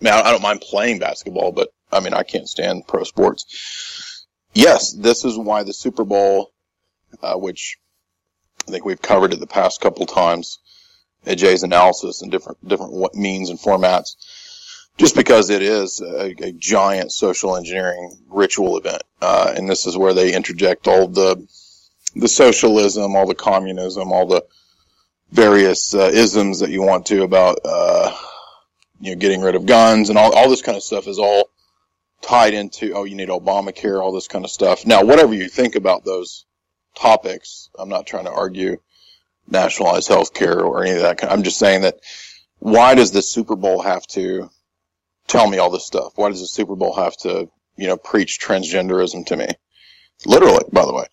[0.01, 4.25] man, I don't mind playing basketball, but I mean, I can't stand pro sports.
[4.53, 6.51] Yes, this is why the Super Bowl,
[7.21, 7.77] uh, which
[8.67, 10.59] I think we've covered it the past couple times,
[11.25, 14.15] at Jay's analysis and different different means and formats,
[14.97, 19.97] just because it is a, a giant social engineering ritual event, uh, and this is
[19.97, 21.47] where they interject all the
[22.15, 24.45] the socialism, all the communism, all the
[25.31, 28.15] various uh, isms that you want to about uh,
[28.99, 31.49] you know getting rid of guns and all all this kind of stuff is all
[32.21, 34.85] tied into oh you need Obamacare, all this kind of stuff.
[34.85, 36.45] Now, whatever you think about those
[36.95, 38.77] topics, I'm not trying to argue
[39.49, 41.23] nationalize health care or any of that.
[41.23, 41.99] I'm just saying that
[42.59, 44.49] why does the Super Bowl have to
[45.27, 46.13] tell me all this stuff?
[46.15, 49.47] Why does the Super Bowl have to, you know, preach transgenderism to me?
[50.25, 51.05] Literally, by the way.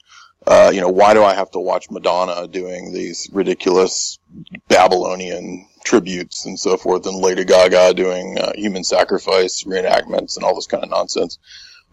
[0.46, 4.18] Uh, you know, why do I have to watch Madonna doing these ridiculous
[4.68, 10.54] Babylonian tributes and so forth, and Lady Gaga doing uh, human sacrifice reenactments and all
[10.54, 11.38] this kind of nonsense?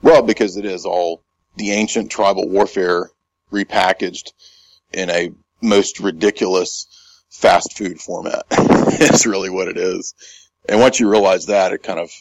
[0.01, 1.21] Well, because it is all
[1.57, 3.11] the ancient tribal warfare
[3.51, 4.31] repackaged
[4.93, 5.31] in a
[5.61, 6.87] most ridiculous
[7.29, 8.45] fast food format.
[8.51, 10.13] it's really what it is.
[10.67, 12.11] And once you realize that, it kind of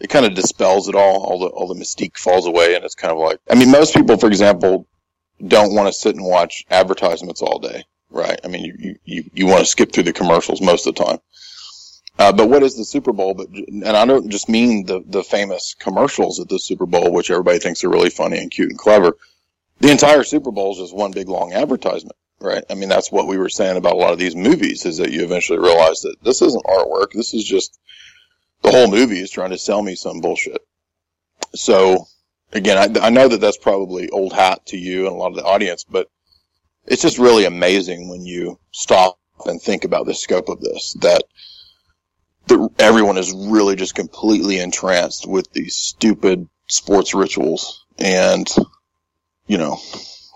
[0.00, 1.22] it kind of dispels it all.
[1.24, 3.94] All the all the mystique falls away, and it's kind of like I mean, most
[3.94, 4.86] people, for example,
[5.46, 8.38] don't want to sit and watch advertisements all day, right?
[8.44, 11.18] I mean, you you you want to skip through the commercials most of the time.
[12.16, 13.34] Uh, but what is the Super Bowl?
[13.34, 17.30] But and I don't just mean the the famous commercials at the Super Bowl, which
[17.30, 19.16] everybody thinks are really funny and cute and clever.
[19.80, 22.16] The entire Super Bowl is just one big long advertisement.
[22.44, 22.62] Right.
[22.68, 25.10] I mean, that's what we were saying about a lot of these movies is that
[25.10, 27.12] you eventually realize that this isn't artwork.
[27.12, 27.78] This is just
[28.60, 30.60] the whole movie is trying to sell me some bullshit.
[31.54, 32.04] So
[32.52, 35.36] again, I, I know that that's probably old hat to you and a lot of
[35.36, 36.08] the audience, but
[36.84, 41.24] it's just really amazing when you stop and think about the scope of this that
[42.46, 48.48] the, everyone is really just completely entranced with these stupid sports rituals and
[49.46, 49.76] you know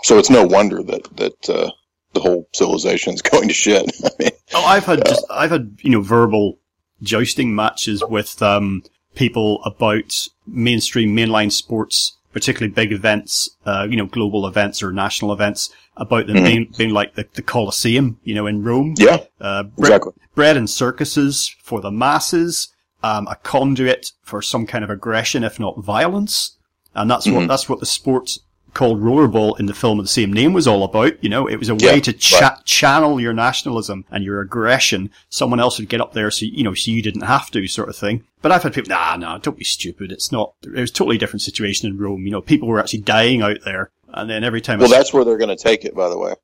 [0.03, 1.71] so it's no wonder that that uh,
[2.15, 3.91] the whole civilization's going to shit.
[4.05, 6.59] I mean, oh, I've had just, I've had you know verbal
[7.03, 8.83] jousting matches with um,
[9.15, 15.33] people about mainstream mainline sports, particularly big events, uh, you know, global events or national
[15.33, 16.45] events, about them mm-hmm.
[16.45, 18.95] being, being like the, the Colosseum, you know, in Rome.
[18.97, 20.13] Yeah, uh, bre- exactly.
[20.35, 25.59] Bread and circuses for the masses, um, a conduit for some kind of aggression, if
[25.59, 26.57] not violence.
[26.95, 27.37] And that's mm-hmm.
[27.37, 28.41] what, that's what the sports
[28.79, 31.23] called Rollerball in the film of the same name was all about.
[31.23, 32.65] You know, it was a way yeah, to cha- right.
[32.65, 35.11] channel your nationalism and your aggression.
[35.31, 37.89] Someone else would get up there so, you know, so you didn't have to sort
[37.89, 38.23] of thing.
[38.41, 40.13] But I've had people, nah, nah, don't be stupid.
[40.13, 42.25] It's not, it was a totally different situation in Rome.
[42.25, 43.91] You know, people were actually dying out there.
[44.11, 44.79] And then every time.
[44.79, 46.35] Well, that's where they're going to take it, by the way.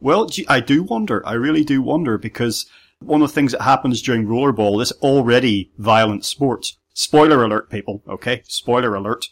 [0.00, 1.24] Well, I do wonder.
[1.26, 2.64] I really do wonder because
[3.00, 8.02] one of the things that happens during rollerball, this already violent sport, spoiler alert people,
[8.08, 8.42] okay?
[8.46, 9.26] Spoiler alert.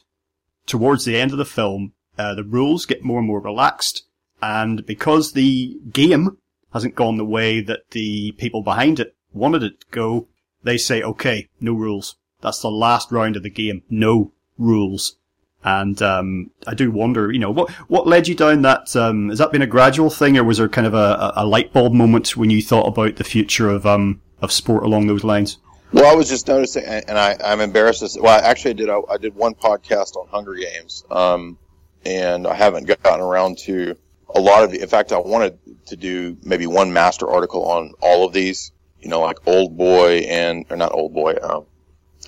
[0.66, 4.04] Towards the end of the film, uh, the rules get more and more relaxed
[4.42, 6.38] and because the game
[6.72, 10.28] hasn't gone the way that the people behind it wanted it to go,
[10.62, 12.16] they say, okay, no rules.
[12.40, 13.82] That's the last round of the game.
[13.90, 15.16] No rules.
[15.62, 18.96] And um, I do wonder, you know, what what led you down that?
[18.96, 21.74] Um, has that been a gradual thing, or was there kind of a, a light
[21.74, 25.58] bulb moment when you thought about the future of um, of sport along those lines?
[25.92, 28.88] Well, I was just noticing, and I, I'm embarrassed to say, well, actually, I did
[28.88, 31.58] I, I did one podcast on Hunger Games, um,
[32.04, 33.96] and I haven't gotten around to
[34.34, 34.70] a lot of.
[34.70, 38.72] The, in fact, I wanted to do maybe one master article on all of these,
[39.00, 41.66] you know, like Old Boy and or not Old Boy, um,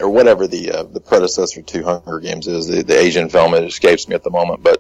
[0.01, 3.55] or whatever the uh, the predecessor to Hunger Games is, the, the Asian film.
[3.55, 4.79] It escapes me at the moment, but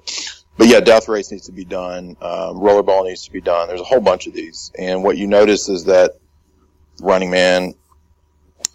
[0.57, 2.17] but yeah, Death Race needs to be done.
[2.21, 3.69] Um, Rollerball needs to be done.
[3.69, 6.13] There's a whole bunch of these, and what you notice is that
[7.01, 7.75] Running Man.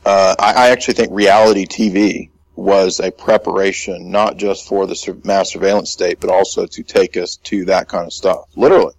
[0.06, 5.52] Uh, I, I actually think reality TV was a preparation not just for the mass
[5.52, 8.46] surveillance state, but also to take us to that kind of stuff.
[8.56, 8.94] Literally.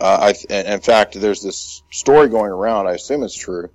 [0.00, 2.88] Uh, I, in fact, there's this story going around.
[2.88, 3.70] I assume it's true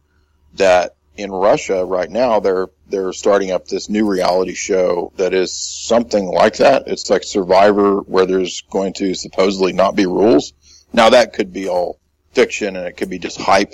[0.55, 5.51] that in Russia right now they're they're starting up this new reality show that is
[5.51, 6.84] something like that.
[6.88, 10.53] It's like Survivor, where there's going to supposedly not be rules.
[10.93, 11.99] Now that could be all
[12.34, 13.74] fiction and it could be just hype.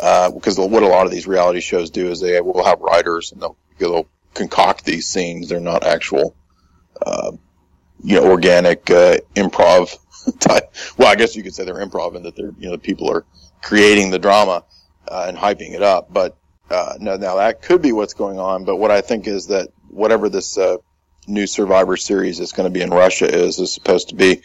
[0.00, 3.30] Uh, because what a lot of these reality shows do is they will have writers
[3.30, 5.48] and they'll, they'll concoct these scenes.
[5.48, 6.34] They're not actual,
[7.04, 7.32] uh,
[8.02, 9.96] you know, organic uh, improv
[10.40, 10.74] type.
[10.98, 13.24] Well, I guess you could say they're improv and that they're you know people are
[13.62, 14.64] creating the drama
[15.08, 16.12] uh, and hyping it up.
[16.12, 16.36] But
[16.70, 18.64] uh, no, now that could be what's going on.
[18.64, 20.76] But what I think is that whatever this uh,
[21.26, 24.42] new Survivor series is going to be in Russia is is supposed to be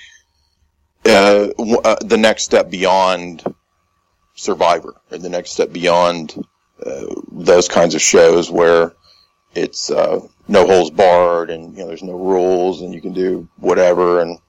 [1.05, 1.49] uh,
[2.01, 3.43] the next step beyond
[4.35, 6.35] Survivor, or the next step beyond
[6.85, 8.93] uh, those kinds of shows where
[9.55, 13.47] it's uh, no holes barred and you know there's no rules and you can do
[13.57, 14.21] whatever.
[14.21, 14.39] And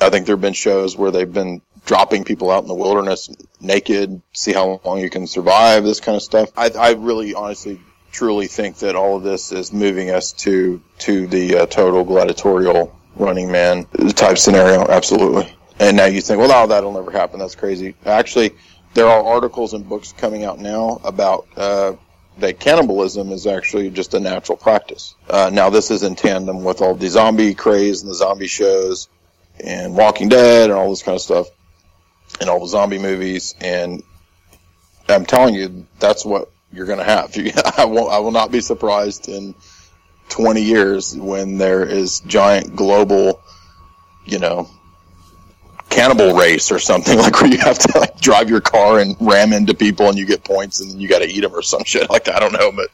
[0.00, 3.30] I think there have been shows where they've been dropping people out in the wilderness
[3.60, 6.50] naked, see how long you can survive, this kind of stuff.
[6.56, 7.80] I, I really, honestly,
[8.12, 12.96] truly think that all of this is moving us to to the uh, total gladiatorial
[13.16, 14.86] running man type scenario.
[14.86, 15.54] Absolutely.
[15.78, 17.40] And now you think, well, no, that'll never happen.
[17.40, 17.96] That's crazy.
[18.04, 18.54] Actually,
[18.94, 21.94] there are articles and books coming out now about uh,
[22.42, 25.14] that cannibalism is actually just a natural practice.
[25.30, 29.08] Uh, now, this is in tandem with all the zombie craze and the zombie shows
[29.62, 31.46] and Walking Dead and all this kind of stuff
[32.40, 33.54] and all the zombie movies.
[33.60, 34.02] And
[35.08, 37.32] I'm telling you, that's what you're going to have.
[37.78, 39.54] I, won't, I will not be surprised in
[40.30, 43.40] 20 years when there is giant global,
[44.26, 44.68] you know,
[45.92, 49.52] cannibal race or something like where you have to like drive your car and ram
[49.52, 51.84] into people and you get points and then you got to eat them or some
[51.84, 52.36] shit like that.
[52.36, 52.88] I don't know, but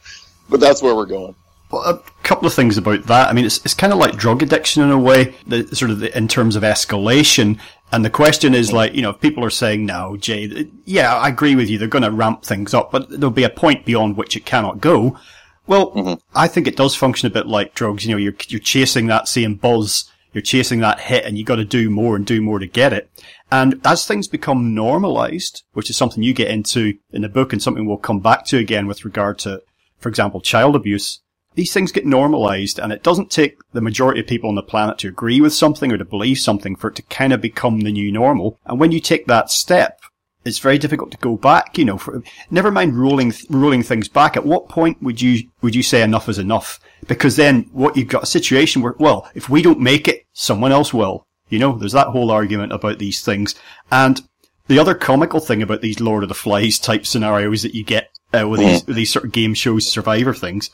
[0.49, 1.35] but that's where we're going.
[1.71, 3.29] Well, a couple of things about that.
[3.29, 5.99] I mean, it's it's kind of like drug addiction in a way, the, sort of
[5.99, 7.59] the, in terms of escalation.
[7.91, 11.29] And the question is like, you know, if people are saying, no, Jay, yeah, I
[11.29, 11.77] agree with you.
[11.77, 14.79] They're going to ramp things up, but there'll be a point beyond which it cannot
[14.79, 15.17] go.
[15.65, 16.13] Well, mm-hmm.
[16.35, 18.05] I think it does function a bit like drugs.
[18.05, 20.09] You know, you're, you're chasing that same buzz.
[20.33, 22.93] You're chasing that hit and you got to do more and do more to get
[22.93, 23.09] it.
[23.51, 27.61] And as things become normalized, which is something you get into in the book and
[27.61, 29.61] something we'll come back to again with regard to,
[29.99, 31.21] for example, child abuse,
[31.55, 34.99] these things get normalized and it doesn't take the majority of people on the planet
[34.99, 37.91] to agree with something or to believe something for it to kind of become the
[37.91, 38.59] new normal.
[38.65, 39.99] And when you take that step,
[40.45, 44.37] it's very difficult to go back, you know, for, never mind ruling, ruling things back.
[44.37, 46.79] At what point would you, would you say enough is enough?
[47.07, 50.71] Because then what you've got a situation where, well, if we don't make it, someone
[50.71, 51.27] else will.
[51.49, 53.55] You know, there's that whole argument about these things.
[53.91, 54.21] And
[54.67, 58.09] the other comical thing about these Lord of the Flies type scenarios that you get
[58.33, 60.69] uh, with these, with these sort of game shows, survivor things,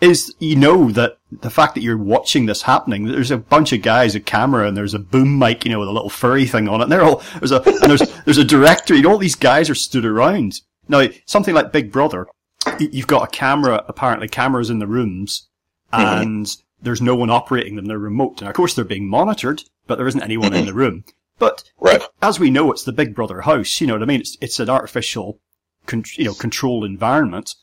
[0.00, 3.82] is you know that the fact that you're watching this happening, there's a bunch of
[3.82, 6.68] guys, a camera, and there's a boom mic, you know, with a little furry thing
[6.68, 6.84] on it.
[6.84, 8.94] And they're all there's a and there's there's a director.
[8.94, 10.60] You know, all these guys are stood around.
[10.88, 12.26] Now, something like Big Brother,
[12.78, 13.84] you've got a camera.
[13.88, 15.48] Apparently, cameras in the rooms,
[15.92, 16.22] mm-hmm.
[16.22, 16.62] and mm-hmm.
[16.82, 17.86] There's no one operating them.
[17.86, 21.04] They're remote, and of course they're being monitored, but there isn't anyone in the room.
[21.38, 22.02] But right.
[22.22, 23.80] as we know, it's the Big Brother house.
[23.80, 24.20] You know what I mean?
[24.20, 25.40] It's it's an artificial,
[25.86, 27.54] con- you know, controlled environment.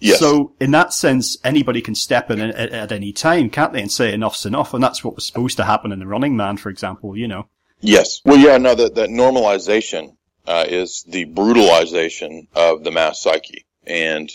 [0.00, 0.18] Yes.
[0.18, 3.90] So in that sense, anybody can step in at, at, any time, can't they, and
[3.90, 4.74] say enough's enough?
[4.74, 7.16] And that's what was supposed to happen in the Running Man, for example.
[7.16, 7.48] You know.
[7.80, 8.20] Yes.
[8.24, 8.58] Well, yeah.
[8.58, 10.16] No, that that normalization
[10.46, 14.30] uh, is the brutalization of the mass psyche, and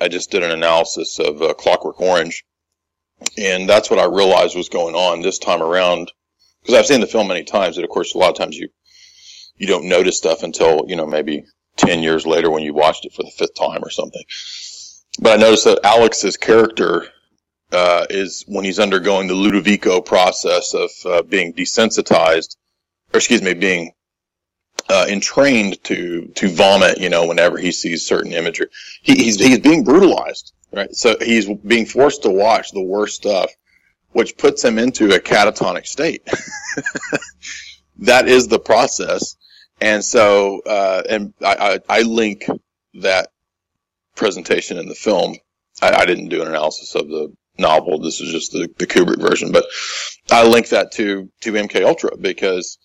[0.00, 2.44] I just did an analysis of uh, Clockwork Orange,
[3.38, 6.10] and that's what I realized was going on this time around.
[6.62, 8.68] Because I've seen the film many times, and of course, a lot of times you
[9.56, 11.44] you don't notice stuff until, you know, maybe
[11.76, 14.22] 10 years later when you watched it for the fifth time or something.
[15.20, 17.06] But I noticed that Alex's character,
[17.72, 22.56] uh, is when he's undergoing the Ludovico process of uh, being desensitized,
[23.12, 23.92] or excuse me, being
[24.88, 28.66] uh, entrained to to vomit, you know, whenever he sees certain imagery.
[29.02, 30.94] He, he's he's being brutalized, right?
[30.94, 33.50] So he's being forced to watch the worst stuff,
[34.10, 36.26] which puts him into a catatonic state.
[37.98, 39.36] that is the process,
[39.80, 42.44] and so uh, and I, I, I link
[42.94, 43.28] that
[44.14, 45.36] presentation in the film.
[45.80, 47.98] I, I didn't do an analysis of the novel.
[47.98, 49.66] This is just the, the Kubrick version, but
[50.30, 52.78] I link that to to MK Ultra because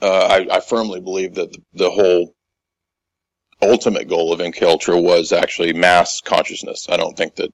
[0.00, 2.32] uh, I, I, firmly believe that the, the, whole
[3.62, 6.86] ultimate goal of MK Ultra was actually mass consciousness.
[6.88, 7.52] I don't think that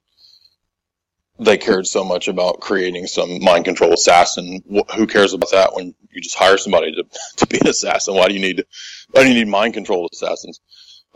[1.39, 4.61] they cared so much about creating some mind control assassin.
[4.95, 7.05] who cares about that when you just hire somebody to,
[7.37, 8.15] to be an assassin?
[8.15, 8.63] Why do you need
[9.11, 10.61] why do you need mind control assassins?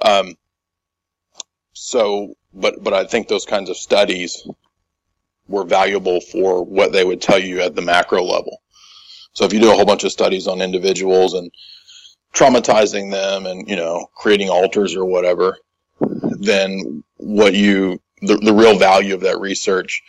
[0.02, 0.36] Um,
[1.74, 4.46] so, but but I think those kinds of studies
[5.48, 8.62] were valuable for what they would tell you at the macro level.
[9.34, 11.52] So if you do a whole bunch of studies on individuals and
[12.34, 15.58] traumatizing them and, you know, creating alters or whatever,
[16.00, 20.02] then what you, the, the real value of that research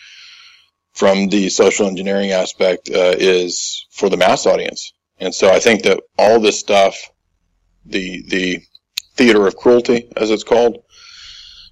[0.93, 4.93] from the social engineering aspect uh, is for the mass audience.
[5.19, 6.97] And so I think that all this stuff,
[7.87, 8.61] the, the
[9.15, 10.83] theater of cruelty, as it's called,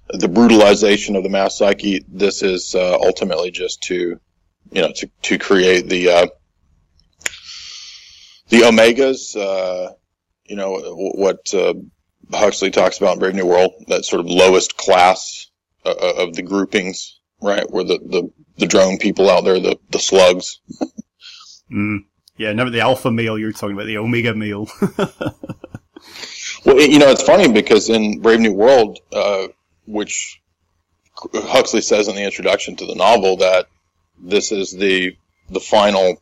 [0.09, 4.19] the brutalization of the mass psyche, this is uh, ultimately just to,
[4.71, 6.27] you know, to, to create the, uh,
[8.49, 9.93] the omegas, uh,
[10.49, 10.79] you know,
[11.15, 11.75] what uh,
[12.31, 15.49] Huxley talks about in Brave New World, that sort of lowest class
[15.85, 17.69] uh, uh, of the groupings, right?
[17.69, 20.59] Where the, the, the drone people out there, the, the slugs.
[21.71, 21.99] mm.
[22.37, 24.67] Yeah, never the alpha male, you're talking about the omega male.
[26.65, 29.47] well, you know, it's funny because in Brave New World, uh,
[29.85, 30.41] which
[31.33, 33.67] Huxley says in the introduction to the novel that
[34.21, 35.17] this is the
[35.49, 36.21] the final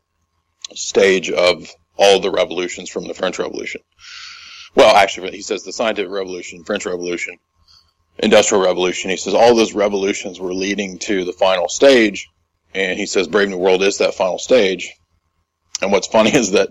[0.73, 3.81] stage of all the revolutions from the French Revolution.
[4.75, 7.37] Well, actually, he says the scientific revolution, French Revolution,
[8.19, 9.09] Industrial Revolution.
[9.09, 12.27] He says all those revolutions were leading to the final stage,
[12.73, 14.93] and he says Brave New World is that final stage.
[15.81, 16.69] And what's funny is that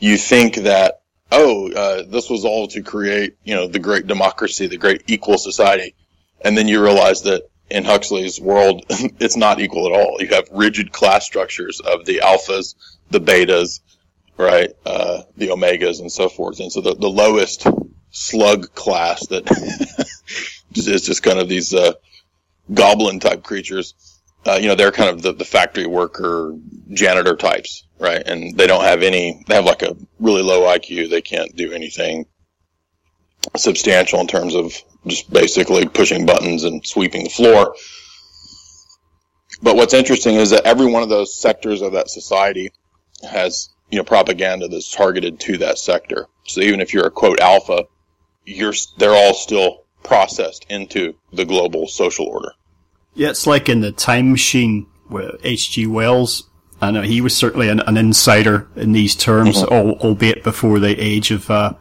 [0.00, 1.00] you think that
[1.30, 5.38] oh, uh, this was all to create you know the great democracy, the great equal
[5.38, 5.94] society,
[6.42, 10.18] and then you realize that in Huxley's world, it's not equal at all.
[10.20, 12.74] You have rigid class structures of the alphas,
[13.10, 13.80] the betas,
[14.36, 14.70] right?
[14.84, 16.60] Uh, the omegas and so forth.
[16.60, 17.66] And so the, the lowest
[18.10, 19.44] slug class that
[20.74, 21.92] is just kind of these, uh,
[22.72, 23.94] goblin type creatures,
[24.46, 26.56] uh, you know, they're kind of the, the factory worker
[26.92, 28.22] janitor types, right?
[28.24, 31.10] And they don't have any, they have like a really low IQ.
[31.10, 32.26] They can't do anything
[33.56, 34.74] substantial in terms of
[35.06, 37.74] just basically pushing buttons and sweeping the floor.
[39.62, 42.72] But what's interesting is that every one of those sectors of that society
[43.28, 46.26] has you know, propaganda that's targeted to that sector.
[46.44, 47.84] So even if you're a quote alpha,
[48.46, 52.52] you're, they're all still processed into the global social order.
[53.14, 55.86] Yeah, it's like in the time machine with H.G.
[55.86, 56.48] Wells.
[56.80, 60.00] I know he was certainly an, an insider in these terms, mm-hmm.
[60.00, 61.74] albeit before the age of, uh,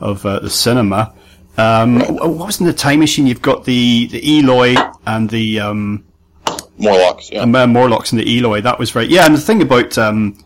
[0.00, 1.14] of uh, the cinema.
[1.56, 2.10] Um, right.
[2.10, 3.26] what was in the time machine?
[3.26, 4.74] You've got the, the Eloi
[5.06, 6.04] and the, um,
[6.76, 7.42] Morlocks, yeah.
[7.42, 8.60] And, Uh, Morlocks and the Eloi.
[8.60, 9.08] That was right.
[9.08, 10.36] Yeah, and the thing about, um,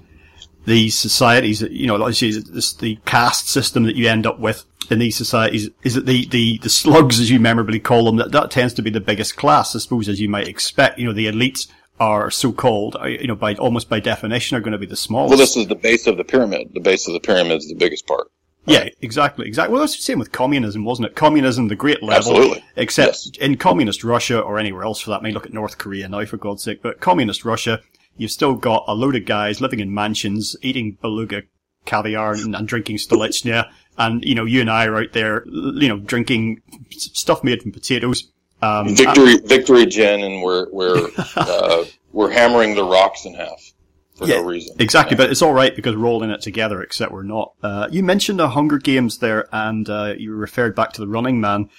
[0.68, 4.98] these societies, you know, like this, the caste system that you end up with in
[4.98, 8.50] these societies is that the, the, the slugs, as you memorably call them, that, that
[8.50, 10.98] tends to be the biggest class, I suppose, as you might expect.
[10.98, 11.68] You know, the elites
[12.00, 15.30] are so-called, uh, you know, by almost by definition are going to be the smallest.
[15.30, 16.70] Well, this is the base of the pyramid.
[16.74, 18.30] The base of the pyramid is the biggest part.
[18.66, 19.72] Yeah, exactly, exactly.
[19.72, 21.14] Well, that's the same with communism, wasn't it?
[21.16, 22.36] Communism, the great level.
[22.36, 22.64] Absolutely.
[22.76, 23.30] Except yes.
[23.40, 25.20] in communist Russia or anywhere else for that.
[25.20, 26.82] I mean, look at North Korea now, for God's sake.
[26.82, 27.80] But communist Russia,
[28.18, 31.42] you've still got a load of guys living in mansions, eating beluga
[31.86, 33.70] caviar and, and drinking Stolichnaya.
[33.96, 37.72] And, you know, you and I are out there, you know, drinking stuff made from
[37.72, 38.30] potatoes.
[38.60, 43.72] Um, victory, and, victory gin, and we're, we're, uh, we're hammering the rocks in half
[44.18, 44.76] for yeah, no reason.
[44.78, 45.24] Exactly, yeah.
[45.24, 47.54] but it's all right because we're all in it together, except we're not.
[47.62, 51.40] Uh, you mentioned the Hunger Games there, and uh, you referred back to the Running
[51.40, 51.70] Man.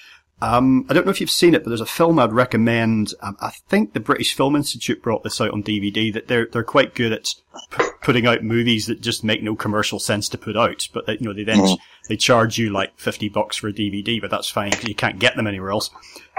[0.41, 3.13] Um, I don't know if you've seen it, but there's a film I'd recommend.
[3.21, 6.13] Um, I think the British Film Institute brought this out on DVD.
[6.13, 7.35] That they're they're quite good at
[7.71, 11.19] p- putting out movies that just make no commercial sense to put out, but that,
[11.19, 11.83] you know they then mm-hmm.
[12.07, 15.19] they charge you like fifty bucks for a DVD, but that's fine because you can't
[15.19, 15.89] get them anywhere else.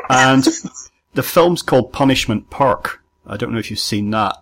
[0.08, 0.46] And
[1.14, 3.02] the film's called Punishment Park.
[3.26, 4.36] I don't know if you've seen that.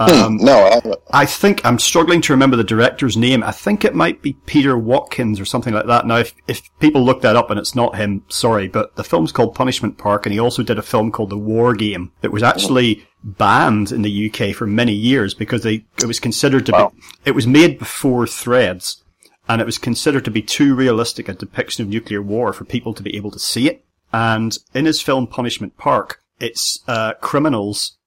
[0.00, 0.80] Um, no,
[1.12, 3.42] I, I, think I'm struggling to remember the director's name.
[3.42, 6.06] I think it might be Peter Watkins or something like that.
[6.06, 9.30] Now, if, if people look that up and it's not him, sorry, but the film's
[9.30, 12.42] called Punishment Park and he also did a film called The War Game that was
[12.42, 16.88] actually banned in the UK for many years because they, it was considered to wow.
[16.88, 19.04] be, it was made before Threads
[19.50, 22.94] and it was considered to be too realistic a depiction of nuclear war for people
[22.94, 23.84] to be able to see it.
[24.14, 27.98] And in his film Punishment Park, it's, uh, criminals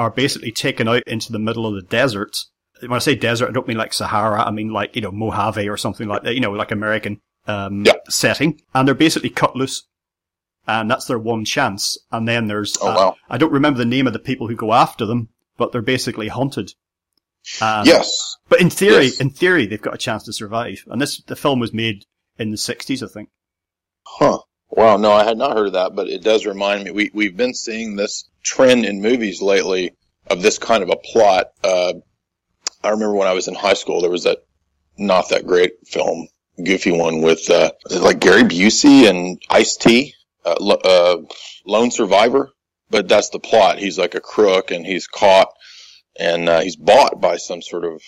[0.00, 2.34] are basically taken out into the middle of the desert.
[2.80, 4.42] When I say desert, I don't mean like Sahara.
[4.42, 7.84] I mean like, you know, Mojave or something like that, you know, like American, um,
[7.84, 7.92] yeah.
[8.08, 8.62] setting.
[8.74, 9.86] And they're basically cut loose.
[10.66, 11.98] And that's their one chance.
[12.10, 13.16] And then there's, oh, uh, wow.
[13.28, 15.28] I don't remember the name of the people who go after them,
[15.58, 16.72] but they're basically hunted.
[17.60, 18.36] Um, yes.
[18.48, 19.20] But in theory, yes.
[19.20, 20.82] in theory, they've got a chance to survive.
[20.86, 22.06] And this, the film was made
[22.38, 23.28] in the 60s, I think.
[24.06, 24.38] Huh.
[24.70, 24.96] Wow.
[24.96, 26.90] No, I had not heard of that, but it does remind me.
[26.92, 29.92] We, we've been seeing this trend in movies lately
[30.28, 31.46] of this kind of a plot.
[31.62, 31.94] Uh,
[32.82, 34.38] I remember when I was in high school, there was that
[34.96, 36.28] not that great film,
[36.62, 40.14] goofy one with, uh, like Gary Busey and Ice T,
[40.44, 41.16] uh, uh,
[41.66, 42.50] Lone Survivor.
[42.90, 43.78] But that's the plot.
[43.78, 45.52] He's like a crook and he's caught
[46.18, 48.02] and, uh, he's bought by some sort of,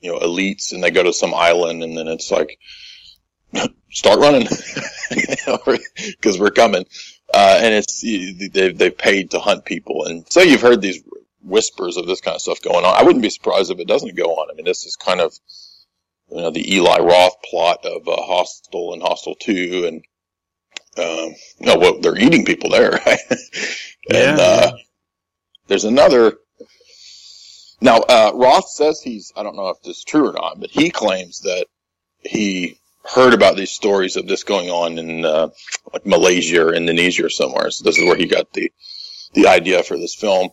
[0.00, 2.58] you know, elites and they go to some island and then it's like,
[3.90, 4.46] start running
[6.06, 6.84] because we're coming.
[7.32, 11.02] Uh, and it's they've they've paid to hunt people, and so you've heard these
[11.42, 12.94] whispers of this kind of stuff going on.
[12.96, 14.50] I wouldn't be surprised if it doesn't go on.
[14.50, 15.38] I mean, this is kind of
[16.28, 20.04] you know the Eli Roth plot of uh, Hostel and Hostel Two, and
[20.98, 23.18] um, know, well, they're eating people there, right?
[23.30, 23.38] and
[24.10, 24.36] yeah.
[24.38, 24.72] uh,
[25.68, 26.38] there's another.
[27.80, 30.70] Now, uh, Roth says he's, I don't know if this is true or not, but
[30.70, 31.66] he claims that
[32.18, 35.48] he heard about these stories of this going on in uh,
[35.92, 37.70] like Malaysia or Indonesia or somewhere.
[37.70, 38.72] So this is where he got the
[39.32, 40.50] the idea for this film.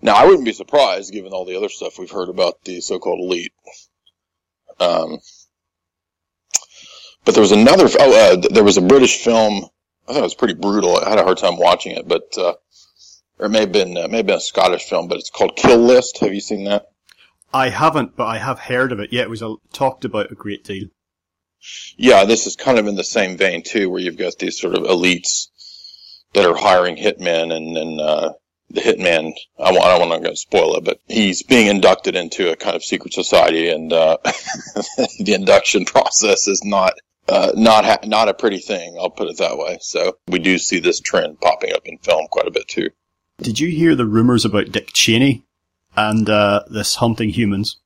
[0.00, 3.20] Now I wouldn't be surprised, given all the other stuff we've heard about the so-called
[3.20, 3.52] elite.
[4.78, 5.18] Um,
[7.24, 7.88] but there was another.
[7.98, 9.66] Oh, uh, there was a British film.
[10.06, 10.96] I thought it was pretty brutal.
[10.96, 12.54] I had a hard time watching it, but uh,
[13.38, 15.56] or it may have been uh, may have been a Scottish film, but it's called
[15.56, 16.18] Kill List.
[16.18, 16.86] Have you seen that?
[17.52, 19.12] I haven't, but I have heard of it.
[19.12, 20.88] Yeah, it was a, talked about a great deal.
[21.96, 24.74] Yeah, this is kind of in the same vein too, where you've got these sort
[24.74, 25.48] of elites
[26.34, 28.32] that are hiring hitmen, and then uh,
[28.70, 29.32] the hitman.
[29.58, 32.76] I, want, I don't want to spoil it, but he's being inducted into a kind
[32.76, 36.94] of secret society, and uh, the induction process is not
[37.28, 38.96] uh, not ha- not a pretty thing.
[38.98, 39.78] I'll put it that way.
[39.80, 42.90] So we do see this trend popping up in film quite a bit too.
[43.40, 45.44] Did you hear the rumors about Dick Cheney
[45.96, 47.76] and uh, this hunting humans?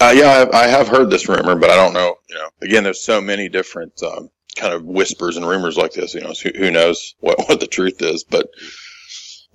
[0.00, 2.14] Uh, yeah, I, I, have heard this rumor, but I don't know.
[2.28, 6.14] You know, again, there's so many different um, kind of whispers and rumors like this.
[6.14, 8.22] You know, who, who, knows what, what the truth is?
[8.22, 8.48] But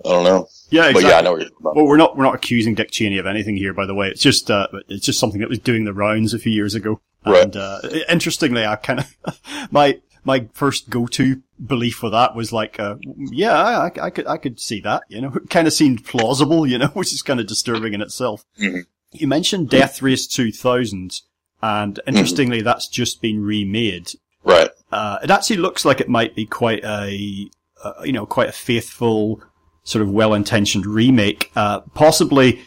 [0.04, 0.48] I don't know.
[0.70, 1.02] Yeah, exactly.
[1.02, 1.76] But yeah, I know what you're about.
[1.76, 4.08] Well, we're not we're not accusing Dick Cheney of anything here, by the way.
[4.08, 7.00] It's just uh, it's just something that was doing the rounds a few years ago.
[7.24, 7.44] Right.
[7.44, 7.80] And uh,
[8.10, 9.40] interestingly, I kind of
[9.70, 14.38] my my first go-to belief for that was like, uh, yeah, I, I, could I
[14.38, 15.02] could see that.
[15.08, 16.66] You know, it kind of seemed plausible.
[16.66, 18.44] You know, which is kind of disturbing in itself.
[18.60, 18.80] Mm-hmm.
[19.14, 21.20] You mentioned Death Race 2000,
[21.62, 22.64] and interestingly, mm-hmm.
[22.64, 24.10] that's just been remade.
[24.42, 24.70] Right.
[24.90, 27.48] Uh, it actually looks like it might be quite a,
[27.82, 29.42] uh, you know, quite a faithful,
[29.84, 31.52] sort of well-intentioned remake.
[31.54, 32.60] Uh, possibly,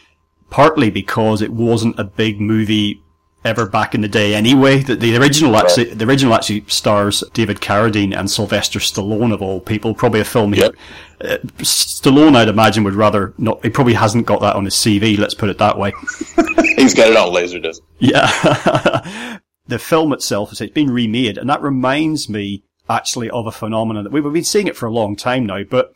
[0.50, 3.02] partly because it wasn't a big movie
[3.44, 4.78] ever back in the day anyway.
[4.78, 9.60] The, the original actually, the original actually stars David Carradine and Sylvester Stallone of all
[9.60, 9.94] people.
[9.94, 10.74] Probably a film yep.
[11.20, 13.62] uh, Stallone, I'd imagine, would rather not.
[13.62, 15.18] He probably hasn't got that on his CV.
[15.18, 15.92] Let's put it that way.
[16.76, 17.80] He's got it on Laserdisc.
[17.98, 19.38] Yeah.
[19.66, 24.04] the film itself is it's been remade, and that reminds me actually of a phenomenon
[24.04, 25.92] that we've been seeing it for a long time now, but.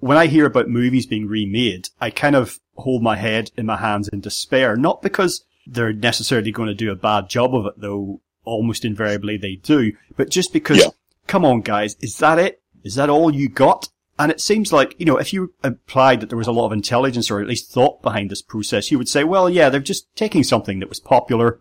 [0.00, 3.78] When I hear about movies being remade, I kind of hold my head in my
[3.78, 4.76] hands in despair.
[4.76, 9.36] Not because they're necessarily going to do a bad job of it, though almost invariably
[9.36, 9.92] they do.
[10.16, 10.88] But just because, yeah.
[11.26, 12.62] come on, guys, is that it?
[12.82, 13.88] Is that all you got?
[14.18, 16.72] And it seems like, you know, if you implied that there was a lot of
[16.72, 20.14] intelligence or at least thought behind this process, you would say, well, yeah, they're just
[20.14, 21.60] taking something that was popular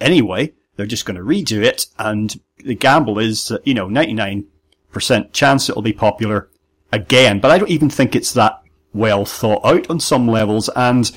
[0.00, 0.52] anyway.
[0.76, 1.86] They're just going to redo it.
[1.98, 4.44] And the gamble is, you know, 99%
[5.32, 6.48] chance it'll be popular
[6.92, 7.40] again.
[7.40, 8.62] But I don't even think it's that
[8.94, 10.70] well thought out on some levels.
[10.76, 11.10] And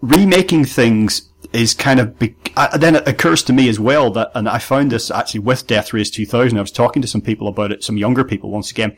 [0.00, 2.36] remaking things is kind of, be-
[2.78, 5.92] then it occurs to me as well that, and I found this actually with Death
[5.92, 8.96] Race 2000, I was talking to some people about it, some younger people once again,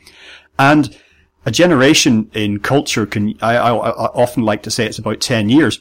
[0.59, 0.95] and
[1.45, 5.49] a generation in culture can, I, I, I often like to say it's about 10
[5.49, 5.79] years.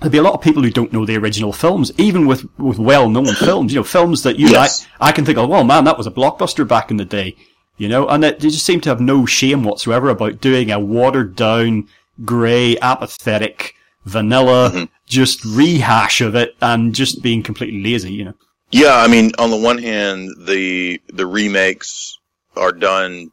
[0.00, 2.78] There'll be a lot of people who don't know the original films, even with, with
[2.78, 4.86] well-known films, you know, films that you yes.
[5.00, 7.36] I, I can think of, well, man, that was a blockbuster back in the day,
[7.78, 10.78] you know, and that they just seem to have no shame whatsoever about doing a
[10.78, 11.88] watered down,
[12.24, 13.74] grey, apathetic,
[14.08, 14.84] vanilla, mm-hmm.
[15.06, 18.34] just rehash of it and just being completely lazy, you know.
[18.70, 22.18] Yeah, I mean, on the one hand, the the remakes
[22.56, 23.30] are done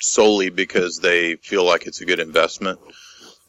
[0.00, 2.78] solely because they feel like it's a good investment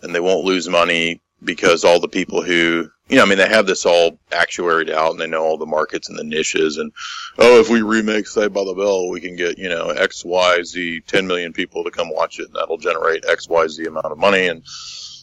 [0.02, 3.48] and they won't lose money because all the people who you know, I mean, they
[3.48, 6.78] have this all actuaried out and they know all the markets and the niches.
[6.78, 6.92] And,
[7.38, 10.64] oh, if we remake Saved by the Bell, we can get, you know, X, Y,
[10.64, 14.08] Z, 10 million people to come watch it and that'll generate X, Y, Z amount
[14.08, 14.64] of money and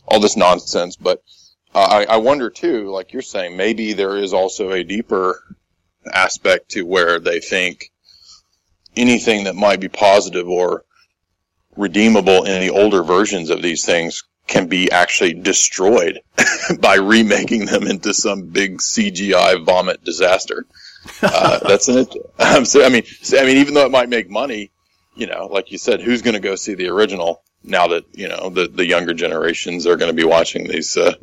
[0.06, 0.96] all this nonsense.
[0.96, 1.22] But
[1.74, 5.42] uh, I, I wonder too, like you're saying, maybe there is also a deeper
[6.12, 7.90] aspect to where they think
[8.96, 10.84] anything that might be positive or
[11.76, 16.20] redeemable in the older versions of these things can be actually destroyed
[16.80, 20.66] by remaking them into some big CGI vomit disaster.
[21.22, 22.06] Uh, that's an.
[22.38, 24.70] Um, so I mean, so, I mean, even though it might make money,
[25.16, 28.28] you know, like you said, who's going to go see the original now that you
[28.28, 31.14] know the the younger generations are going to be watching these uh,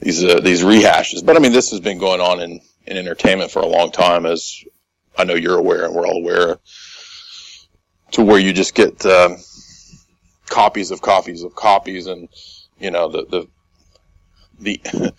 [0.00, 1.24] these uh, these rehashes?
[1.24, 4.26] But I mean, this has been going on in in entertainment for a long time,
[4.26, 4.62] as
[5.16, 6.58] I know you're aware and we're all aware.
[8.12, 9.36] To where you just get um,
[10.48, 12.28] copies of copies of copies, and
[12.78, 13.48] you know the the
[14.58, 14.80] the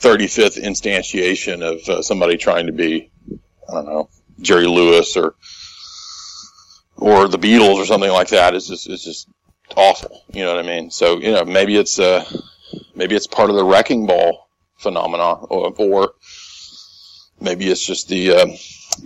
[0.00, 3.10] 35th instantiation of uh, somebody trying to be
[3.68, 4.08] I don't know
[4.40, 5.34] Jerry Lewis or
[6.96, 9.28] or the Beatles or something like that just is just
[9.76, 10.24] awful.
[10.32, 10.90] You know what I mean?
[10.90, 12.24] So you know maybe it's uh
[12.94, 14.48] maybe it's part of the wrecking ball
[14.78, 16.14] phenomena, or, or
[17.40, 18.46] maybe it's just the uh,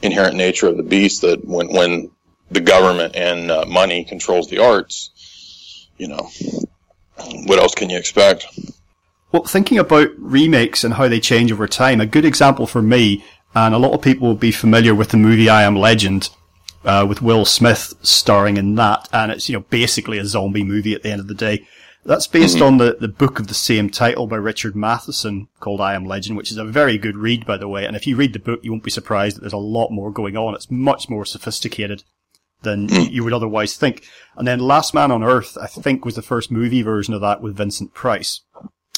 [0.02, 2.10] inherent nature of the beast that when when
[2.50, 5.10] the government and uh, money controls the arts,
[5.98, 6.30] you know,
[7.46, 8.46] what else can you expect?
[9.32, 13.24] Well, thinking about remakes and how they change over time, a good example for me,
[13.54, 16.30] and a lot of people will be familiar with the movie I Am Legend,
[16.87, 20.95] uh, with Will Smith starring in that, and it's, you know, basically a zombie movie
[20.95, 21.66] at the end of the day.
[22.05, 22.64] That's based mm-hmm.
[22.64, 26.37] on the, the book of the same title by Richard Matheson called I Am Legend,
[26.37, 27.84] which is a very good read, by the way.
[27.84, 30.12] And if you read the book, you won't be surprised that there's a lot more
[30.12, 30.55] going on.
[30.55, 32.05] It's much more sophisticated
[32.62, 33.11] than hmm.
[33.11, 34.07] you would otherwise think.
[34.37, 37.43] And then Last Man on Earth, I think, was the first movie version of that
[37.43, 38.43] with Vincent Price.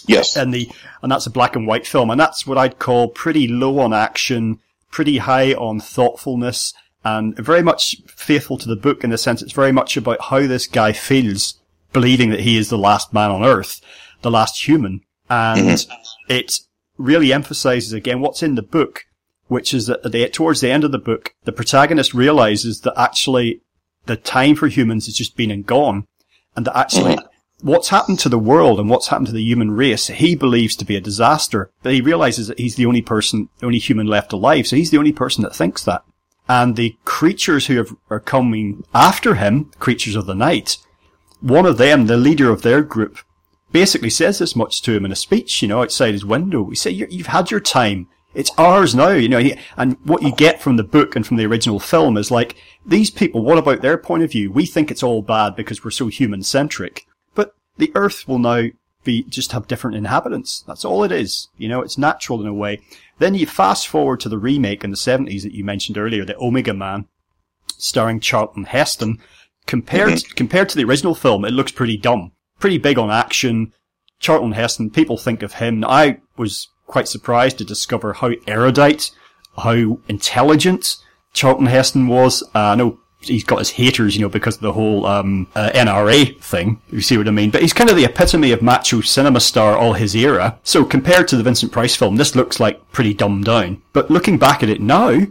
[0.07, 0.37] Yes.
[0.37, 0.71] And the,
[1.03, 2.11] and that's a black and white film.
[2.11, 4.59] And that's what I'd call pretty low on action,
[4.91, 6.75] pretty high on thoughtfulness,
[7.17, 10.47] and very much faithful to the book in the sense it's very much about how
[10.47, 11.61] this guy feels,
[11.93, 13.81] believing that he is the last man on earth,
[14.23, 15.01] the last human.
[15.31, 15.93] And mm-hmm.
[16.29, 16.61] it
[16.97, 19.05] really emphasizes again what's in the book
[19.49, 23.63] which is that the, towards the end of the book, the protagonist realizes that actually
[24.07, 26.07] the time for humans has just been and gone,
[26.55, 27.67] and that actually mm-hmm.
[27.67, 30.85] what's happened to the world and what's happened to the human race, he believes to
[30.85, 31.71] be a disaster.
[31.83, 34.91] But he realizes that he's the only person, the only human left alive, so he's
[34.91, 36.03] the only person that thinks that.
[36.49, 40.79] And the creatures who have, are coming after him, creatures of the night,
[41.41, 43.19] one of them, the leader of their group,
[43.71, 46.63] basically says this much to him in a speech, you know, outside his window.
[46.63, 49.43] We say, you've had your time it's ours now, you know,
[49.77, 53.11] and what you get from the book and from the original film is like, these
[53.11, 54.53] people, what about their point of view?
[54.53, 58.69] We think it's all bad because we're so human centric, but the earth will now
[59.09, 60.63] be, just have different inhabitants.
[60.67, 61.49] That's all it is.
[61.57, 62.81] You know, it's natural in a way.
[63.19, 66.39] Then you fast forward to the remake in the 70s that you mentioned earlier, the
[66.39, 67.07] Omega Man,
[67.79, 69.19] starring Charlton Heston.
[69.67, 70.35] Compared, mm-hmm.
[70.35, 72.33] compared to the original film, it looks pretty dumb.
[72.61, 73.73] Pretty big on action.
[74.21, 75.85] Charlton Heston, people think of him.
[75.85, 79.11] I was quite surprised to discover how erudite,
[79.57, 80.97] how intelligent
[81.33, 82.43] Charlton Heston was.
[82.55, 85.71] Uh, I know he's got his haters, you know, because of the whole um, uh,
[85.75, 86.81] NRA thing.
[86.91, 87.51] You see what I mean?
[87.51, 90.59] But he's kind of the epitome of macho cinema star all his era.
[90.63, 93.83] So compared to the Vincent Price film, this looks like pretty dumbed down.
[93.93, 95.27] But looking back at it now,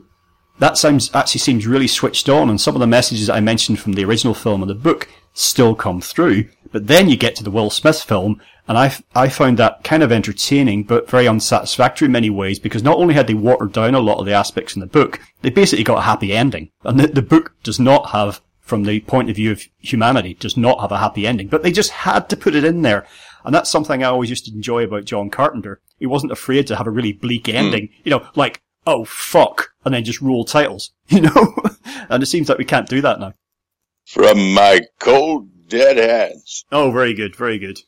[0.59, 3.93] that sounds actually seems really switched on, and some of the messages I mentioned from
[3.93, 6.49] the original film and the book still come through.
[6.71, 10.03] But then you get to the Will Smith film, and I, I found that kind
[10.03, 13.95] of entertaining, but very unsatisfactory in many ways, because not only had they watered down
[13.95, 16.71] a lot of the aspects in the book, they basically got a happy ending.
[16.83, 20.57] And the, the book does not have, from the point of view of humanity, does
[20.57, 21.47] not have a happy ending.
[21.47, 23.07] But they just had to put it in there.
[23.45, 25.79] And that's something I always used to enjoy about John Carpenter.
[25.97, 27.55] He wasn't afraid to have a really bleak hmm.
[27.55, 27.87] ending.
[27.87, 27.91] Mm.
[28.03, 31.55] You know, like, oh fuck, and then just roll titles, you know?
[32.09, 33.33] and it seems like we can't do that now.
[34.05, 36.65] From my cold dead hands.
[36.71, 37.79] Oh, very good, very good.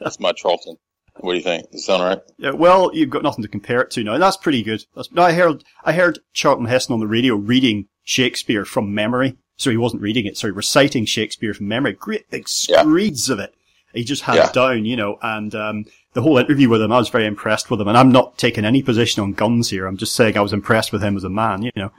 [0.00, 0.76] That's my Charlton.
[1.20, 1.70] What do you think?
[1.70, 2.20] Does it sound right?
[2.38, 4.84] Yeah, well, you've got nothing to compare it to now, that's pretty good.
[4.94, 9.36] That's, I heard, I heard Charlton Heston on the radio reading Shakespeare from memory.
[9.56, 11.92] So he wasn't reading it, sorry, reciting Shakespeare from memory.
[11.92, 13.32] Great big screeds yeah.
[13.32, 13.54] of it.
[13.92, 14.46] He just had yeah.
[14.46, 17.68] it down, you know, and, um, the whole interview with him, I was very impressed
[17.68, 17.88] with him.
[17.88, 19.86] And I'm not taking any position on guns here.
[19.86, 21.90] I'm just saying I was impressed with him as a man, you know.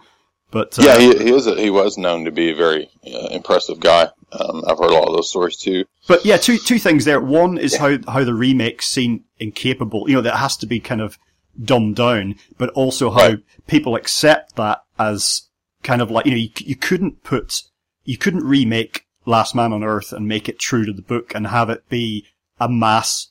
[0.52, 3.28] But uh, yeah, he, he was a, he was known to be a very uh,
[3.32, 4.10] impressive guy.
[4.32, 5.86] Um, I've heard a lot of those stories too.
[6.08, 7.22] But yeah, two two things there.
[7.22, 10.10] One is how how the remakes seem incapable.
[10.10, 11.18] You know, that has to be kind of
[11.62, 13.44] dumbed down, but also how Right.
[13.68, 15.44] people accept that as
[15.84, 17.62] kind of like you know you, you couldn't put
[18.04, 21.48] you couldn't remake Last Man on Earth and make it true to the book and
[21.48, 22.26] have it be
[22.60, 23.28] a mass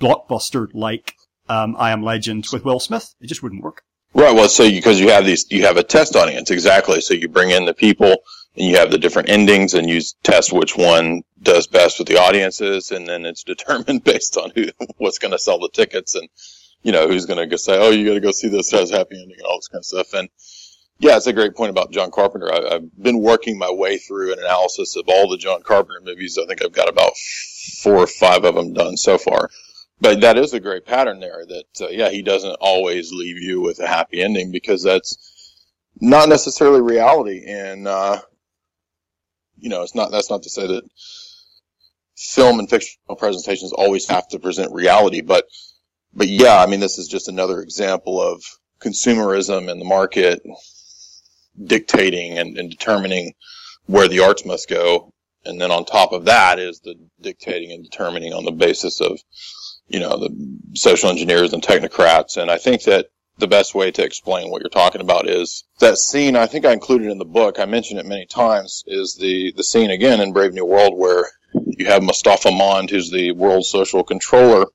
[0.00, 1.14] blockbuster like
[1.48, 3.14] um, I Am Legend with Will Smith.
[3.20, 3.82] It just wouldn't work.
[4.14, 4.34] Right.
[4.34, 7.00] Well, so because you have these, you have a test audience exactly.
[7.00, 8.16] So you bring in the people,
[8.56, 12.18] and you have the different endings, and you test which one does best with the
[12.18, 16.28] audiences, and then it's determined based on who what's going to sell the tickets, and
[16.82, 18.90] you know who's going to go say, "Oh, you got to go see this has
[18.90, 20.14] happy ending," and all this kind of stuff.
[20.14, 20.28] And
[20.98, 22.52] yeah, it's a great point about John Carpenter.
[22.52, 26.38] I, I've been working my way through an analysis of all the John Carpenter movies.
[26.42, 27.12] I think I've got about
[27.82, 29.50] four or five of them done so far.
[30.00, 33.60] But that is a great pattern there that, uh, yeah, he doesn't always leave you
[33.60, 35.56] with a happy ending because that's
[36.00, 37.44] not necessarily reality.
[37.48, 38.20] And, uh,
[39.56, 40.84] you know, it's not, that's not to say that
[42.16, 45.46] film and fictional presentations always have to present reality, but,
[46.14, 48.42] but yeah, I mean, this is just another example of
[48.80, 50.40] consumerism and the market
[51.60, 53.34] dictating and, and determining
[53.86, 55.12] where the arts must go.
[55.44, 59.18] And then on top of that is the dictating and determining on the basis of,
[59.88, 62.36] you know, the social engineers and technocrats.
[62.36, 63.06] And I think that
[63.38, 66.36] the best way to explain what you're talking about is that scene.
[66.36, 67.58] I think I included in the book.
[67.58, 68.84] I mentioned it many times.
[68.86, 73.10] Is the the scene again in Brave New World where you have Mustafa Mond, who's
[73.10, 74.66] the world social controller,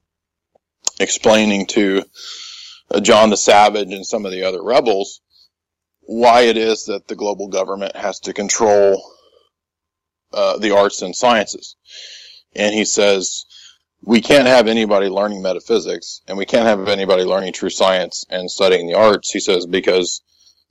[1.00, 2.04] explaining to
[2.90, 5.22] uh, John the Savage and some of the other rebels
[6.06, 9.04] why it is that the global government has to control
[10.34, 11.76] uh, the arts and sciences.
[12.56, 13.46] And he says,
[14.06, 18.52] we can't have anybody learning metaphysics and we can't have anybody learning true science and
[18.52, 20.22] studying the arts, he says, because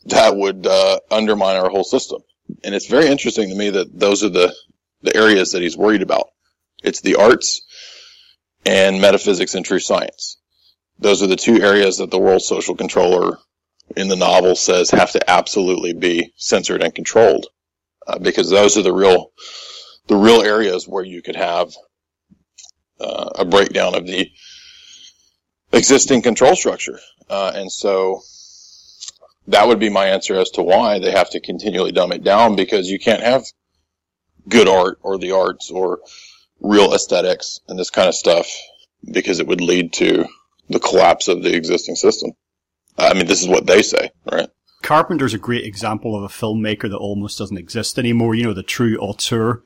[0.07, 2.21] that would uh, undermine our whole system.
[2.63, 4.55] And it's very interesting to me that those are the,
[5.01, 6.29] the areas that he's worried about.
[6.83, 7.63] It's the arts
[8.67, 10.37] and metaphysics and true science.
[10.99, 13.39] Those are the two areas that the world social controller
[13.97, 17.47] in the novel says have to absolutely be censored and controlled.
[18.07, 19.31] Uh, because those are the real,
[20.09, 21.73] the real areas where you could have
[23.03, 24.31] uh, a breakdown of the
[25.73, 26.99] existing control structure.
[27.29, 28.23] Uh, and so
[29.49, 32.57] that would be my answer as to why they have to continually dumb it down
[32.57, 33.45] because you can't have
[34.49, 36.01] good art or the arts or
[36.61, 38.47] real aesthetics and this kind of stuff
[39.11, 40.27] because it would lead to
[40.69, 42.33] the collapse of the existing system.
[42.97, 44.49] I mean, this is what they say, right?
[44.83, 48.35] Carpenter's a great example of a filmmaker that almost doesn't exist anymore.
[48.35, 49.63] You know, the true auteur.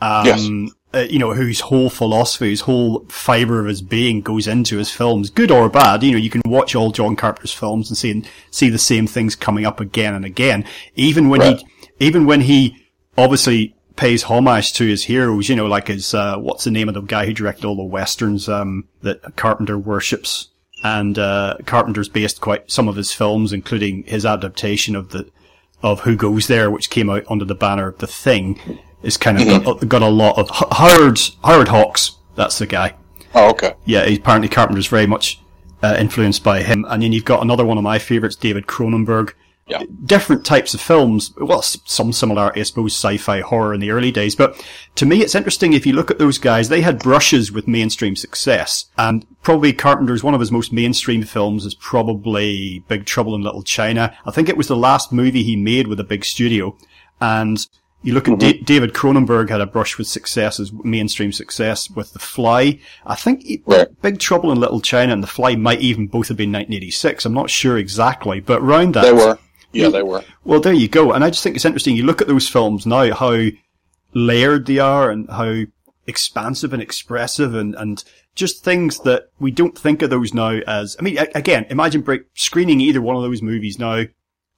[0.00, 0.48] Um, Yes.
[0.96, 4.90] Uh, you know, whose whole philosophy, his whole fiber of his being goes into his
[4.90, 6.02] films, good or bad.
[6.02, 9.36] You know, you can watch all John Carpenter's films and see, see the same things
[9.36, 10.64] coming up again and again.
[10.94, 11.58] Even when Right.
[11.58, 12.76] he, even when he
[13.18, 16.94] obviously pays homage to his heroes, you know, like his, uh, what's the name of
[16.94, 20.48] the guy who directed all the westerns, um, that Carpenter worships?
[20.82, 25.26] And, uh, Carpenter's based quite some of his films, including his adaptation of the,
[25.82, 28.58] of Who Goes There, which came out under the banner of The Thing,
[29.06, 32.16] is kind of got, got a lot of Howard Howard Hawks.
[32.34, 32.94] That's the guy.
[33.34, 33.74] Oh, okay.
[33.84, 35.40] Yeah, apparently Carpenter's very much
[35.82, 36.84] uh, influenced by him.
[36.88, 39.32] And then you've got another one of my favorites, David Cronenberg.
[39.68, 39.82] Yeah.
[40.04, 41.34] Different types of films.
[41.38, 44.36] Well, some similarity, I suppose, sci-fi horror in the early days.
[44.36, 47.66] But to me, it's interesting if you look at those guys, they had brushes with
[47.66, 48.86] mainstream success.
[48.96, 53.64] And probably Carpenter's one of his most mainstream films is probably Big Trouble in Little
[53.64, 54.16] China.
[54.24, 56.76] I think it was the last movie he made with a big studio.
[57.20, 57.66] And
[58.02, 58.58] you look at mm-hmm.
[58.58, 62.78] Da- David Cronenberg had a brush with success as mainstream success with The Fly.
[63.04, 63.88] I think he- Right.
[64.02, 67.24] Big Trouble in Little China and The Fly might even both have been 1986.
[67.24, 69.02] I'm not sure exactly, but round that.
[69.02, 69.38] They were.
[69.72, 70.24] Yeah, they were.
[70.44, 71.12] Well, there you go.
[71.12, 71.96] And I just think it's interesting.
[71.96, 73.48] You look at those films now, how
[74.14, 75.62] layered they are and how
[76.06, 78.02] expansive and expressive and, and
[78.34, 82.22] just things that we don't think of those now as, I mean, again, imagine break,
[82.34, 84.04] screening either one of those movies now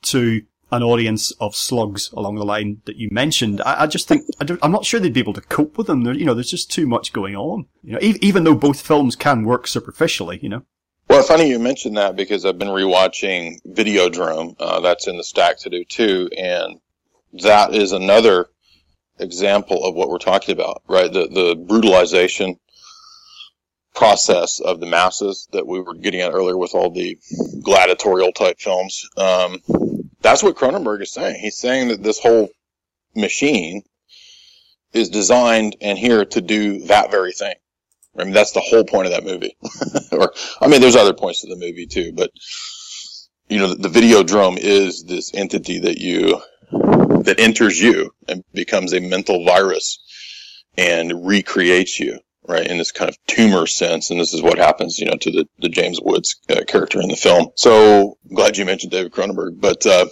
[0.03, 3.63] to an audience of slugs along the line that you mentioned.
[3.63, 6.05] I, I just think, I I'm not sure they'd be able to cope with them.
[6.05, 7.67] You know, there's just too much going on.
[7.83, 10.63] You know, e- even though both films can work superficially, you know.
[11.09, 14.57] Well, funny you mentioned that because I've been rewatching Videodrome.
[14.59, 16.81] Uh, that's in the stack to do too, and
[17.43, 18.49] that is another
[19.19, 21.11] example of what we're talking about, right?
[21.11, 22.59] The the brutalization
[23.95, 27.19] process of the masses that we were getting at earlier with all the
[27.63, 29.09] gladiatorial type films.
[29.17, 29.61] Um,
[30.21, 31.41] that's what Cronenberg is saying.
[31.41, 32.49] He's saying that this whole
[33.15, 33.83] machine
[34.93, 37.55] is designed and here to do that very thing.
[38.19, 39.57] I mean, that's the whole point of that movie.
[40.13, 42.31] or, I mean, there's other points to the movie too, but
[43.49, 46.41] you know, the, the Videodrome is this entity that you,
[46.71, 49.99] that enters you and becomes a mental virus
[50.77, 52.19] and recreates you,
[52.49, 54.11] right, in this kind of tumor sense.
[54.11, 57.09] And this is what happens, you know, to the, the James Woods uh, character in
[57.09, 57.51] the film.
[57.57, 60.07] So I'm glad you mentioned David Cronenberg, but, uh,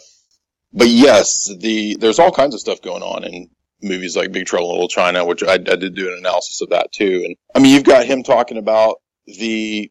[0.73, 3.49] but yes, the, there's all kinds of stuff going on in
[3.83, 6.71] movies like Big Trouble in Little China, which I, I did do an analysis of
[6.71, 7.23] that too.
[7.25, 8.97] And I mean, you've got him talking about
[9.27, 9.91] the,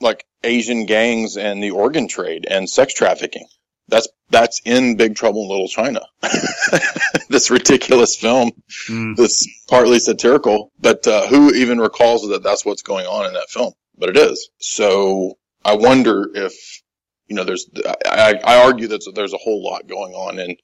[0.00, 3.46] like Asian gangs and the organ trade and sex trafficking.
[3.88, 6.00] That's that's in Big Trouble in Little China.
[7.28, 8.50] this ridiculous film
[8.88, 9.16] mm.
[9.16, 13.48] that's partly satirical, but uh, who even recalls that that's what's going on in that
[13.48, 13.72] film?
[13.96, 14.50] But it is.
[14.58, 16.82] So I wonder if
[17.28, 17.68] you know, there's
[18.06, 20.56] I, I argue that there's a whole lot going on in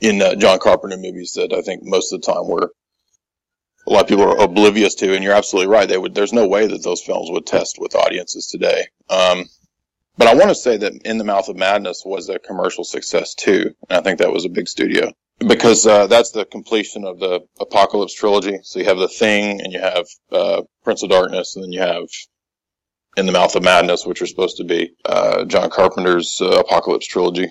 [0.00, 2.68] in uh, John Carpenter movies that I think most of the time we're
[3.86, 5.88] a lot of people are oblivious to, and you're absolutely right.
[5.88, 6.14] They would.
[6.14, 8.86] There's no way that those films would test with audiences today.
[9.08, 9.46] Um,
[10.18, 13.34] but I want to say that In the Mouth of Madness was a commercial success
[13.34, 15.12] too, and I think that was a big studio
[15.46, 18.58] because uh, that's the completion of the Apocalypse trilogy.
[18.62, 21.80] So you have The Thing, and you have uh, Prince of Darkness, and then you
[21.80, 22.08] have
[23.16, 27.06] In the Mouth of Madness, which are supposed to be uh, John Carpenter's uh, Apocalypse
[27.06, 27.50] trilogy.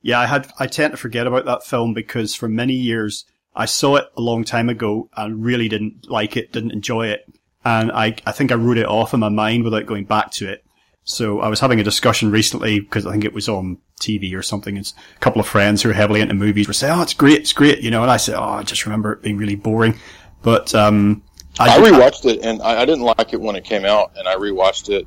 [0.00, 3.24] Yeah, I had I tend to forget about that film because for many years
[3.54, 7.26] I saw it a long time ago and really didn't like it, didn't enjoy it.
[7.64, 10.48] And I, I think I wrote it off in my mind without going back to
[10.48, 10.64] it.
[11.08, 14.42] So I was having a discussion recently because I think it was on TV or
[14.42, 14.76] something.
[14.76, 17.40] It's a couple of friends who are heavily into movies were saying, "Oh, it's great,
[17.40, 18.02] it's great," you know.
[18.02, 19.94] And I said, "Oh, I just remember it being really boring."
[20.42, 21.22] But um,
[21.58, 24.28] I, I rewatched it and I, I, didn't like it when it came out, and
[24.28, 25.06] I rewatched it,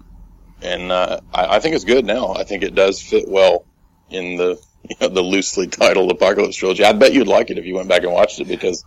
[0.63, 2.33] and uh, I, I, think it's good now.
[2.33, 3.65] I think it does fit well
[4.09, 4.59] in the
[4.89, 6.83] you know, the loosely titled Apocalypse trilogy.
[6.83, 8.83] I bet you'd like it if you went back and watched it because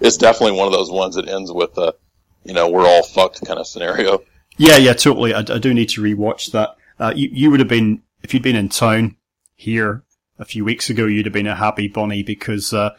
[0.00, 1.94] it's definitely one of those ones that ends with a,
[2.42, 4.24] you know, we're all fucked kind of scenario.
[4.62, 5.34] Yeah, yeah, totally.
[5.34, 6.76] I, I do need to rewatch that.
[6.96, 9.16] Uh, you, you would have been, if you'd been in town
[9.56, 10.04] here
[10.38, 12.90] a few weeks ago, you'd have been a happy bunny because, uh,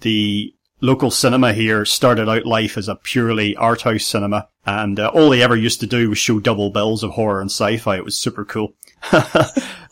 [0.00, 4.48] the local cinema here started out life as a purely art house cinema.
[4.66, 7.50] And uh, all they ever used to do was show double bills of horror and
[7.52, 7.96] sci-fi.
[7.96, 8.74] It was super cool.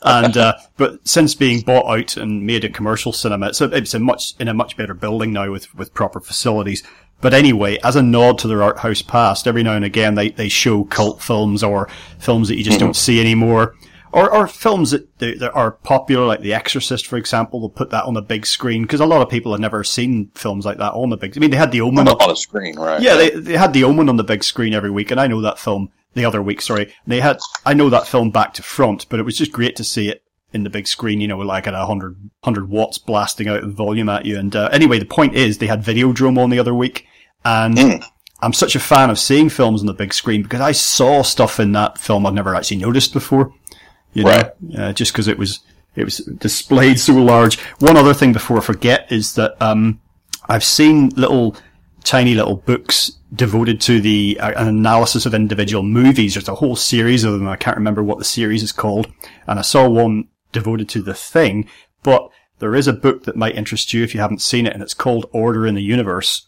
[0.01, 3.93] and uh, but since being bought out and made a commercial cinema, it's a, it's
[3.93, 6.83] a much in a much better building now with with proper facilities.
[7.21, 10.29] But anyway, as a nod to their art house past, every now and again they,
[10.29, 11.89] they show cult films or
[12.19, 12.87] films that you just mm-hmm.
[12.87, 13.75] don't see anymore.
[14.11, 17.59] Or, or films that, that are popular, like The Exorcist, for example.
[17.59, 20.31] They'll put that on the big screen because a lot of people have never seen
[20.35, 21.37] films like that on the big.
[21.37, 23.01] I mean, they had The Omen on, the screen, right?
[23.01, 25.41] Yeah, they they had The Omen on the big screen every week, and I know
[25.41, 26.93] that film the other week, sorry.
[27.05, 29.83] They had, I know that film back to front, but it was just great to
[29.83, 30.23] see it
[30.55, 33.67] in the big screen, you know, like at a hundred, hundred watts blasting out the
[33.67, 34.39] volume at you.
[34.39, 37.05] And, uh, anyway, the point is they had Videodrome on the other week
[37.43, 38.03] and mm.
[38.41, 41.59] I'm such a fan of seeing films on the big screen because I saw stuff
[41.59, 43.53] in that film I've never actually noticed before.
[44.13, 44.51] You know, right.
[44.77, 45.59] uh, just because it was,
[45.95, 47.59] it was displayed so large.
[47.79, 49.99] One other thing before I forget is that, um,
[50.47, 51.55] I've seen little,
[52.03, 56.35] tiny little books devoted to the uh, an analysis of individual movies.
[56.35, 57.47] There's a whole series of them.
[57.47, 59.07] I can't remember what the series is called.
[59.47, 61.69] And I saw one devoted to the thing,
[62.01, 62.29] but
[62.59, 64.93] there is a book that might interest you if you haven't seen it, and it's
[64.93, 66.47] called Order in the Universe,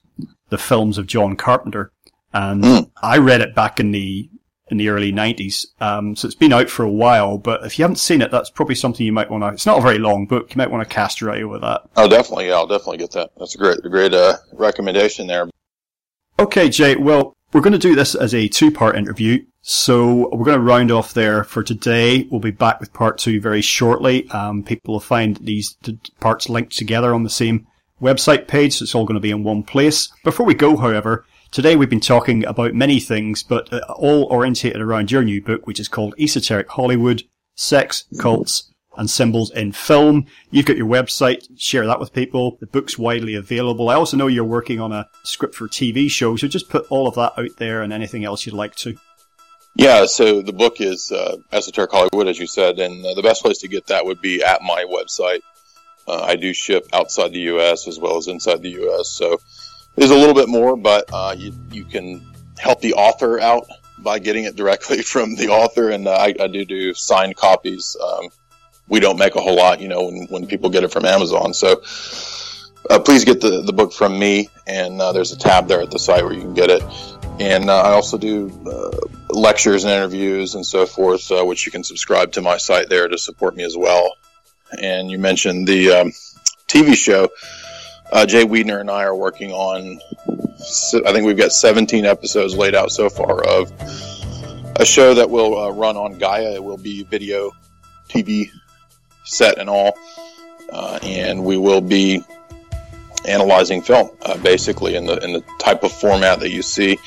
[0.50, 1.92] the films of John Carpenter.
[2.34, 2.92] And mm.
[3.02, 4.30] I read it back in the
[4.70, 5.66] in the early 90s.
[5.80, 8.50] Um, so it's been out for a while, but if you haven't seen it, that's
[8.50, 10.50] probably something you might want to, it's not a very long book.
[10.50, 11.84] You might want to cast your eye over that.
[11.96, 12.48] Oh, definitely.
[12.48, 13.32] Yeah, I'll definitely get that.
[13.38, 15.50] That's a great, a great, uh, recommendation there.
[16.38, 16.98] Okay, Jay.
[16.98, 19.46] Well, we're going to do this as a two-part interview.
[19.70, 22.26] So we're going to round off there for today.
[22.32, 24.30] We'll be back with part two very shortly.
[24.30, 25.76] Um, people will find these
[26.22, 27.68] parts linked together on the same
[28.02, 28.76] website page.
[28.76, 30.08] So it's all going to be in one place.
[30.24, 34.80] Before we go, however, today we've been talking about many things, but uh, all orientated
[34.80, 37.24] around your new book, which is called Esoteric Hollywood,
[37.56, 40.28] Sex, Cults, and symbols in film.
[40.50, 42.56] You've got your website, share that with people.
[42.62, 43.90] The book's widely available.
[43.90, 46.88] I also know you're working on a script for a TV show, so just put
[46.90, 48.96] all of that out there and anything else you'd like to.
[49.78, 53.44] Yeah, so the book is uh, Esoteric Hollywood, as you said, and uh, the best
[53.44, 55.42] place to get that would be at my website.
[56.08, 57.88] Uh, I do ship outside the U.S.
[57.88, 59.40] as well as inside the U.S., so
[59.96, 62.26] there's a little bit more, but uh, you, you can
[62.58, 63.68] help the author out
[64.00, 67.96] by getting it directly from the author, and uh, I, I, do do signed copies.
[68.04, 68.30] Um,
[68.88, 71.54] we don't make a whole lot, you know, when, when people get it from Amazon.
[71.54, 71.84] So
[72.90, 76.00] uh, please get the, the book from me, and there's a tab there at the
[76.00, 76.82] site where you can get it.
[77.40, 81.72] And uh, I also do uh, lectures and interviews and so forth, uh, which you
[81.72, 84.16] can subscribe to my site there to support me as well.
[84.82, 86.12] And you mentioned the um,
[86.68, 87.30] TV show.
[88.12, 90.00] Uh, Jay Weidner and I are working on,
[91.06, 93.72] I think we've got 17 episodes laid out so far of
[94.78, 96.56] a show that will run on Gaia.
[96.56, 97.52] It will be video
[98.10, 98.50] TV
[99.26, 99.98] set and all.
[100.72, 102.24] Uh, and we will be
[103.28, 107.00] analyzing film, uh, basically in the in the type of format that you see.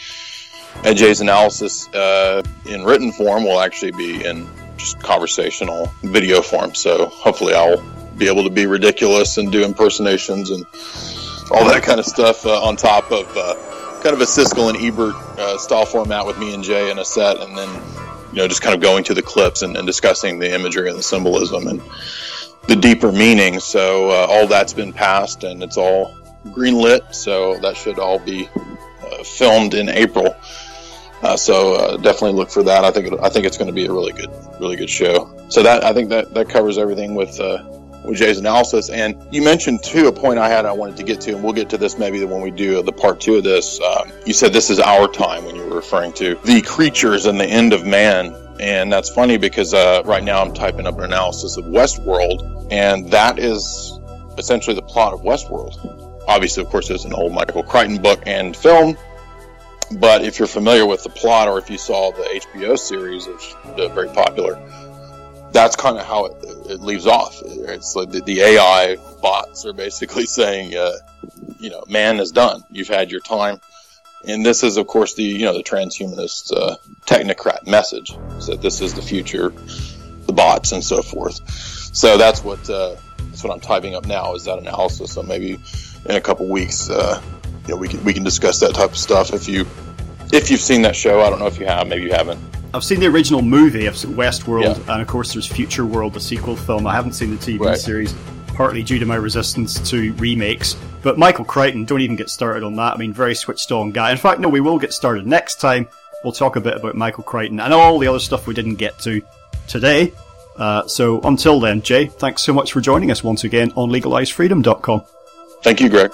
[0.85, 6.75] And Jay's analysis uh, in written form will actually be in just conversational video form.
[6.75, 7.83] So hopefully, I'll
[8.17, 10.65] be able to be ridiculous and do impersonations and
[11.51, 13.55] all that kind of stuff uh, on top of uh,
[14.03, 17.05] kind of a Siskel and Ebert uh, style format with me and Jay in a
[17.05, 17.69] set, and then
[18.33, 20.99] you know just kind of going to the clips and, and discussing the imagery and
[20.99, 21.83] the symbolism and
[22.71, 23.59] the deeper meaning.
[23.59, 26.17] So uh, all that's been passed and it's all
[26.53, 27.03] green lit.
[27.13, 30.37] So that should all be uh, filmed in April.
[31.21, 32.85] Uh, so uh, definitely look for that.
[32.85, 34.31] I think it, I think it's going to be a really good,
[34.61, 35.37] really good show.
[35.49, 37.65] So that I think that that covers everything with uh,
[38.05, 38.89] with Jay's analysis.
[38.89, 41.53] And you mentioned too a point I had I wanted to get to, and we'll
[41.53, 43.81] get to this maybe when we do the part two of this.
[43.81, 47.39] Um, you said this is our time when you were referring to the creatures and
[47.39, 48.35] the end of man.
[48.61, 53.11] And that's funny because uh, right now I'm typing up an analysis of Westworld, and
[53.11, 53.99] that is
[54.37, 56.25] essentially the plot of Westworld.
[56.29, 58.99] Obviously, of course, there's an old Michael Crichton book and film,
[59.93, 63.55] but if you're familiar with the plot, or if you saw the HBO series, it's
[63.65, 64.61] uh, very popular.
[65.53, 67.41] That's kind of how it, it leaves off.
[67.43, 70.93] It's like the, the AI bots are basically saying, uh,
[71.59, 72.63] you know, man is done.
[72.71, 73.59] You've had your time.
[74.27, 76.77] And this is, of course, the you know the transhumanist uh,
[77.07, 78.17] technocrat message
[78.47, 79.51] that this is the future,
[80.27, 81.49] the bots and so forth.
[81.51, 85.13] So that's what uh, that's what I'm typing up now is that analysis.
[85.13, 85.59] So maybe
[86.05, 87.23] in a couple weeks, uh,
[87.67, 89.67] you know, we can we can discuss that type of stuff if you
[90.33, 91.21] if you've seen that show.
[91.23, 92.41] I don't know if you have, maybe you haven't.
[92.73, 93.89] I've seen the original movie.
[93.89, 94.93] I've seen Westworld, yeah.
[94.93, 96.87] and of course, there's Futureworld, the sequel film.
[96.87, 97.77] I haven't seen the TV right.
[97.77, 98.15] series,
[98.49, 100.77] partly due to my resistance to remakes.
[101.03, 102.95] But Michael Crichton, don't even get started on that.
[102.95, 104.11] I mean, very switched on guy.
[104.11, 105.89] In fact, no, we will get started next time.
[106.23, 108.99] We'll talk a bit about Michael Crichton and all the other stuff we didn't get
[109.01, 109.23] to
[109.67, 110.13] today.
[110.57, 115.05] Uh, so until then, Jay, thanks so much for joining us once again on legalisefreedom.com.
[115.63, 116.13] Thank you, Greg.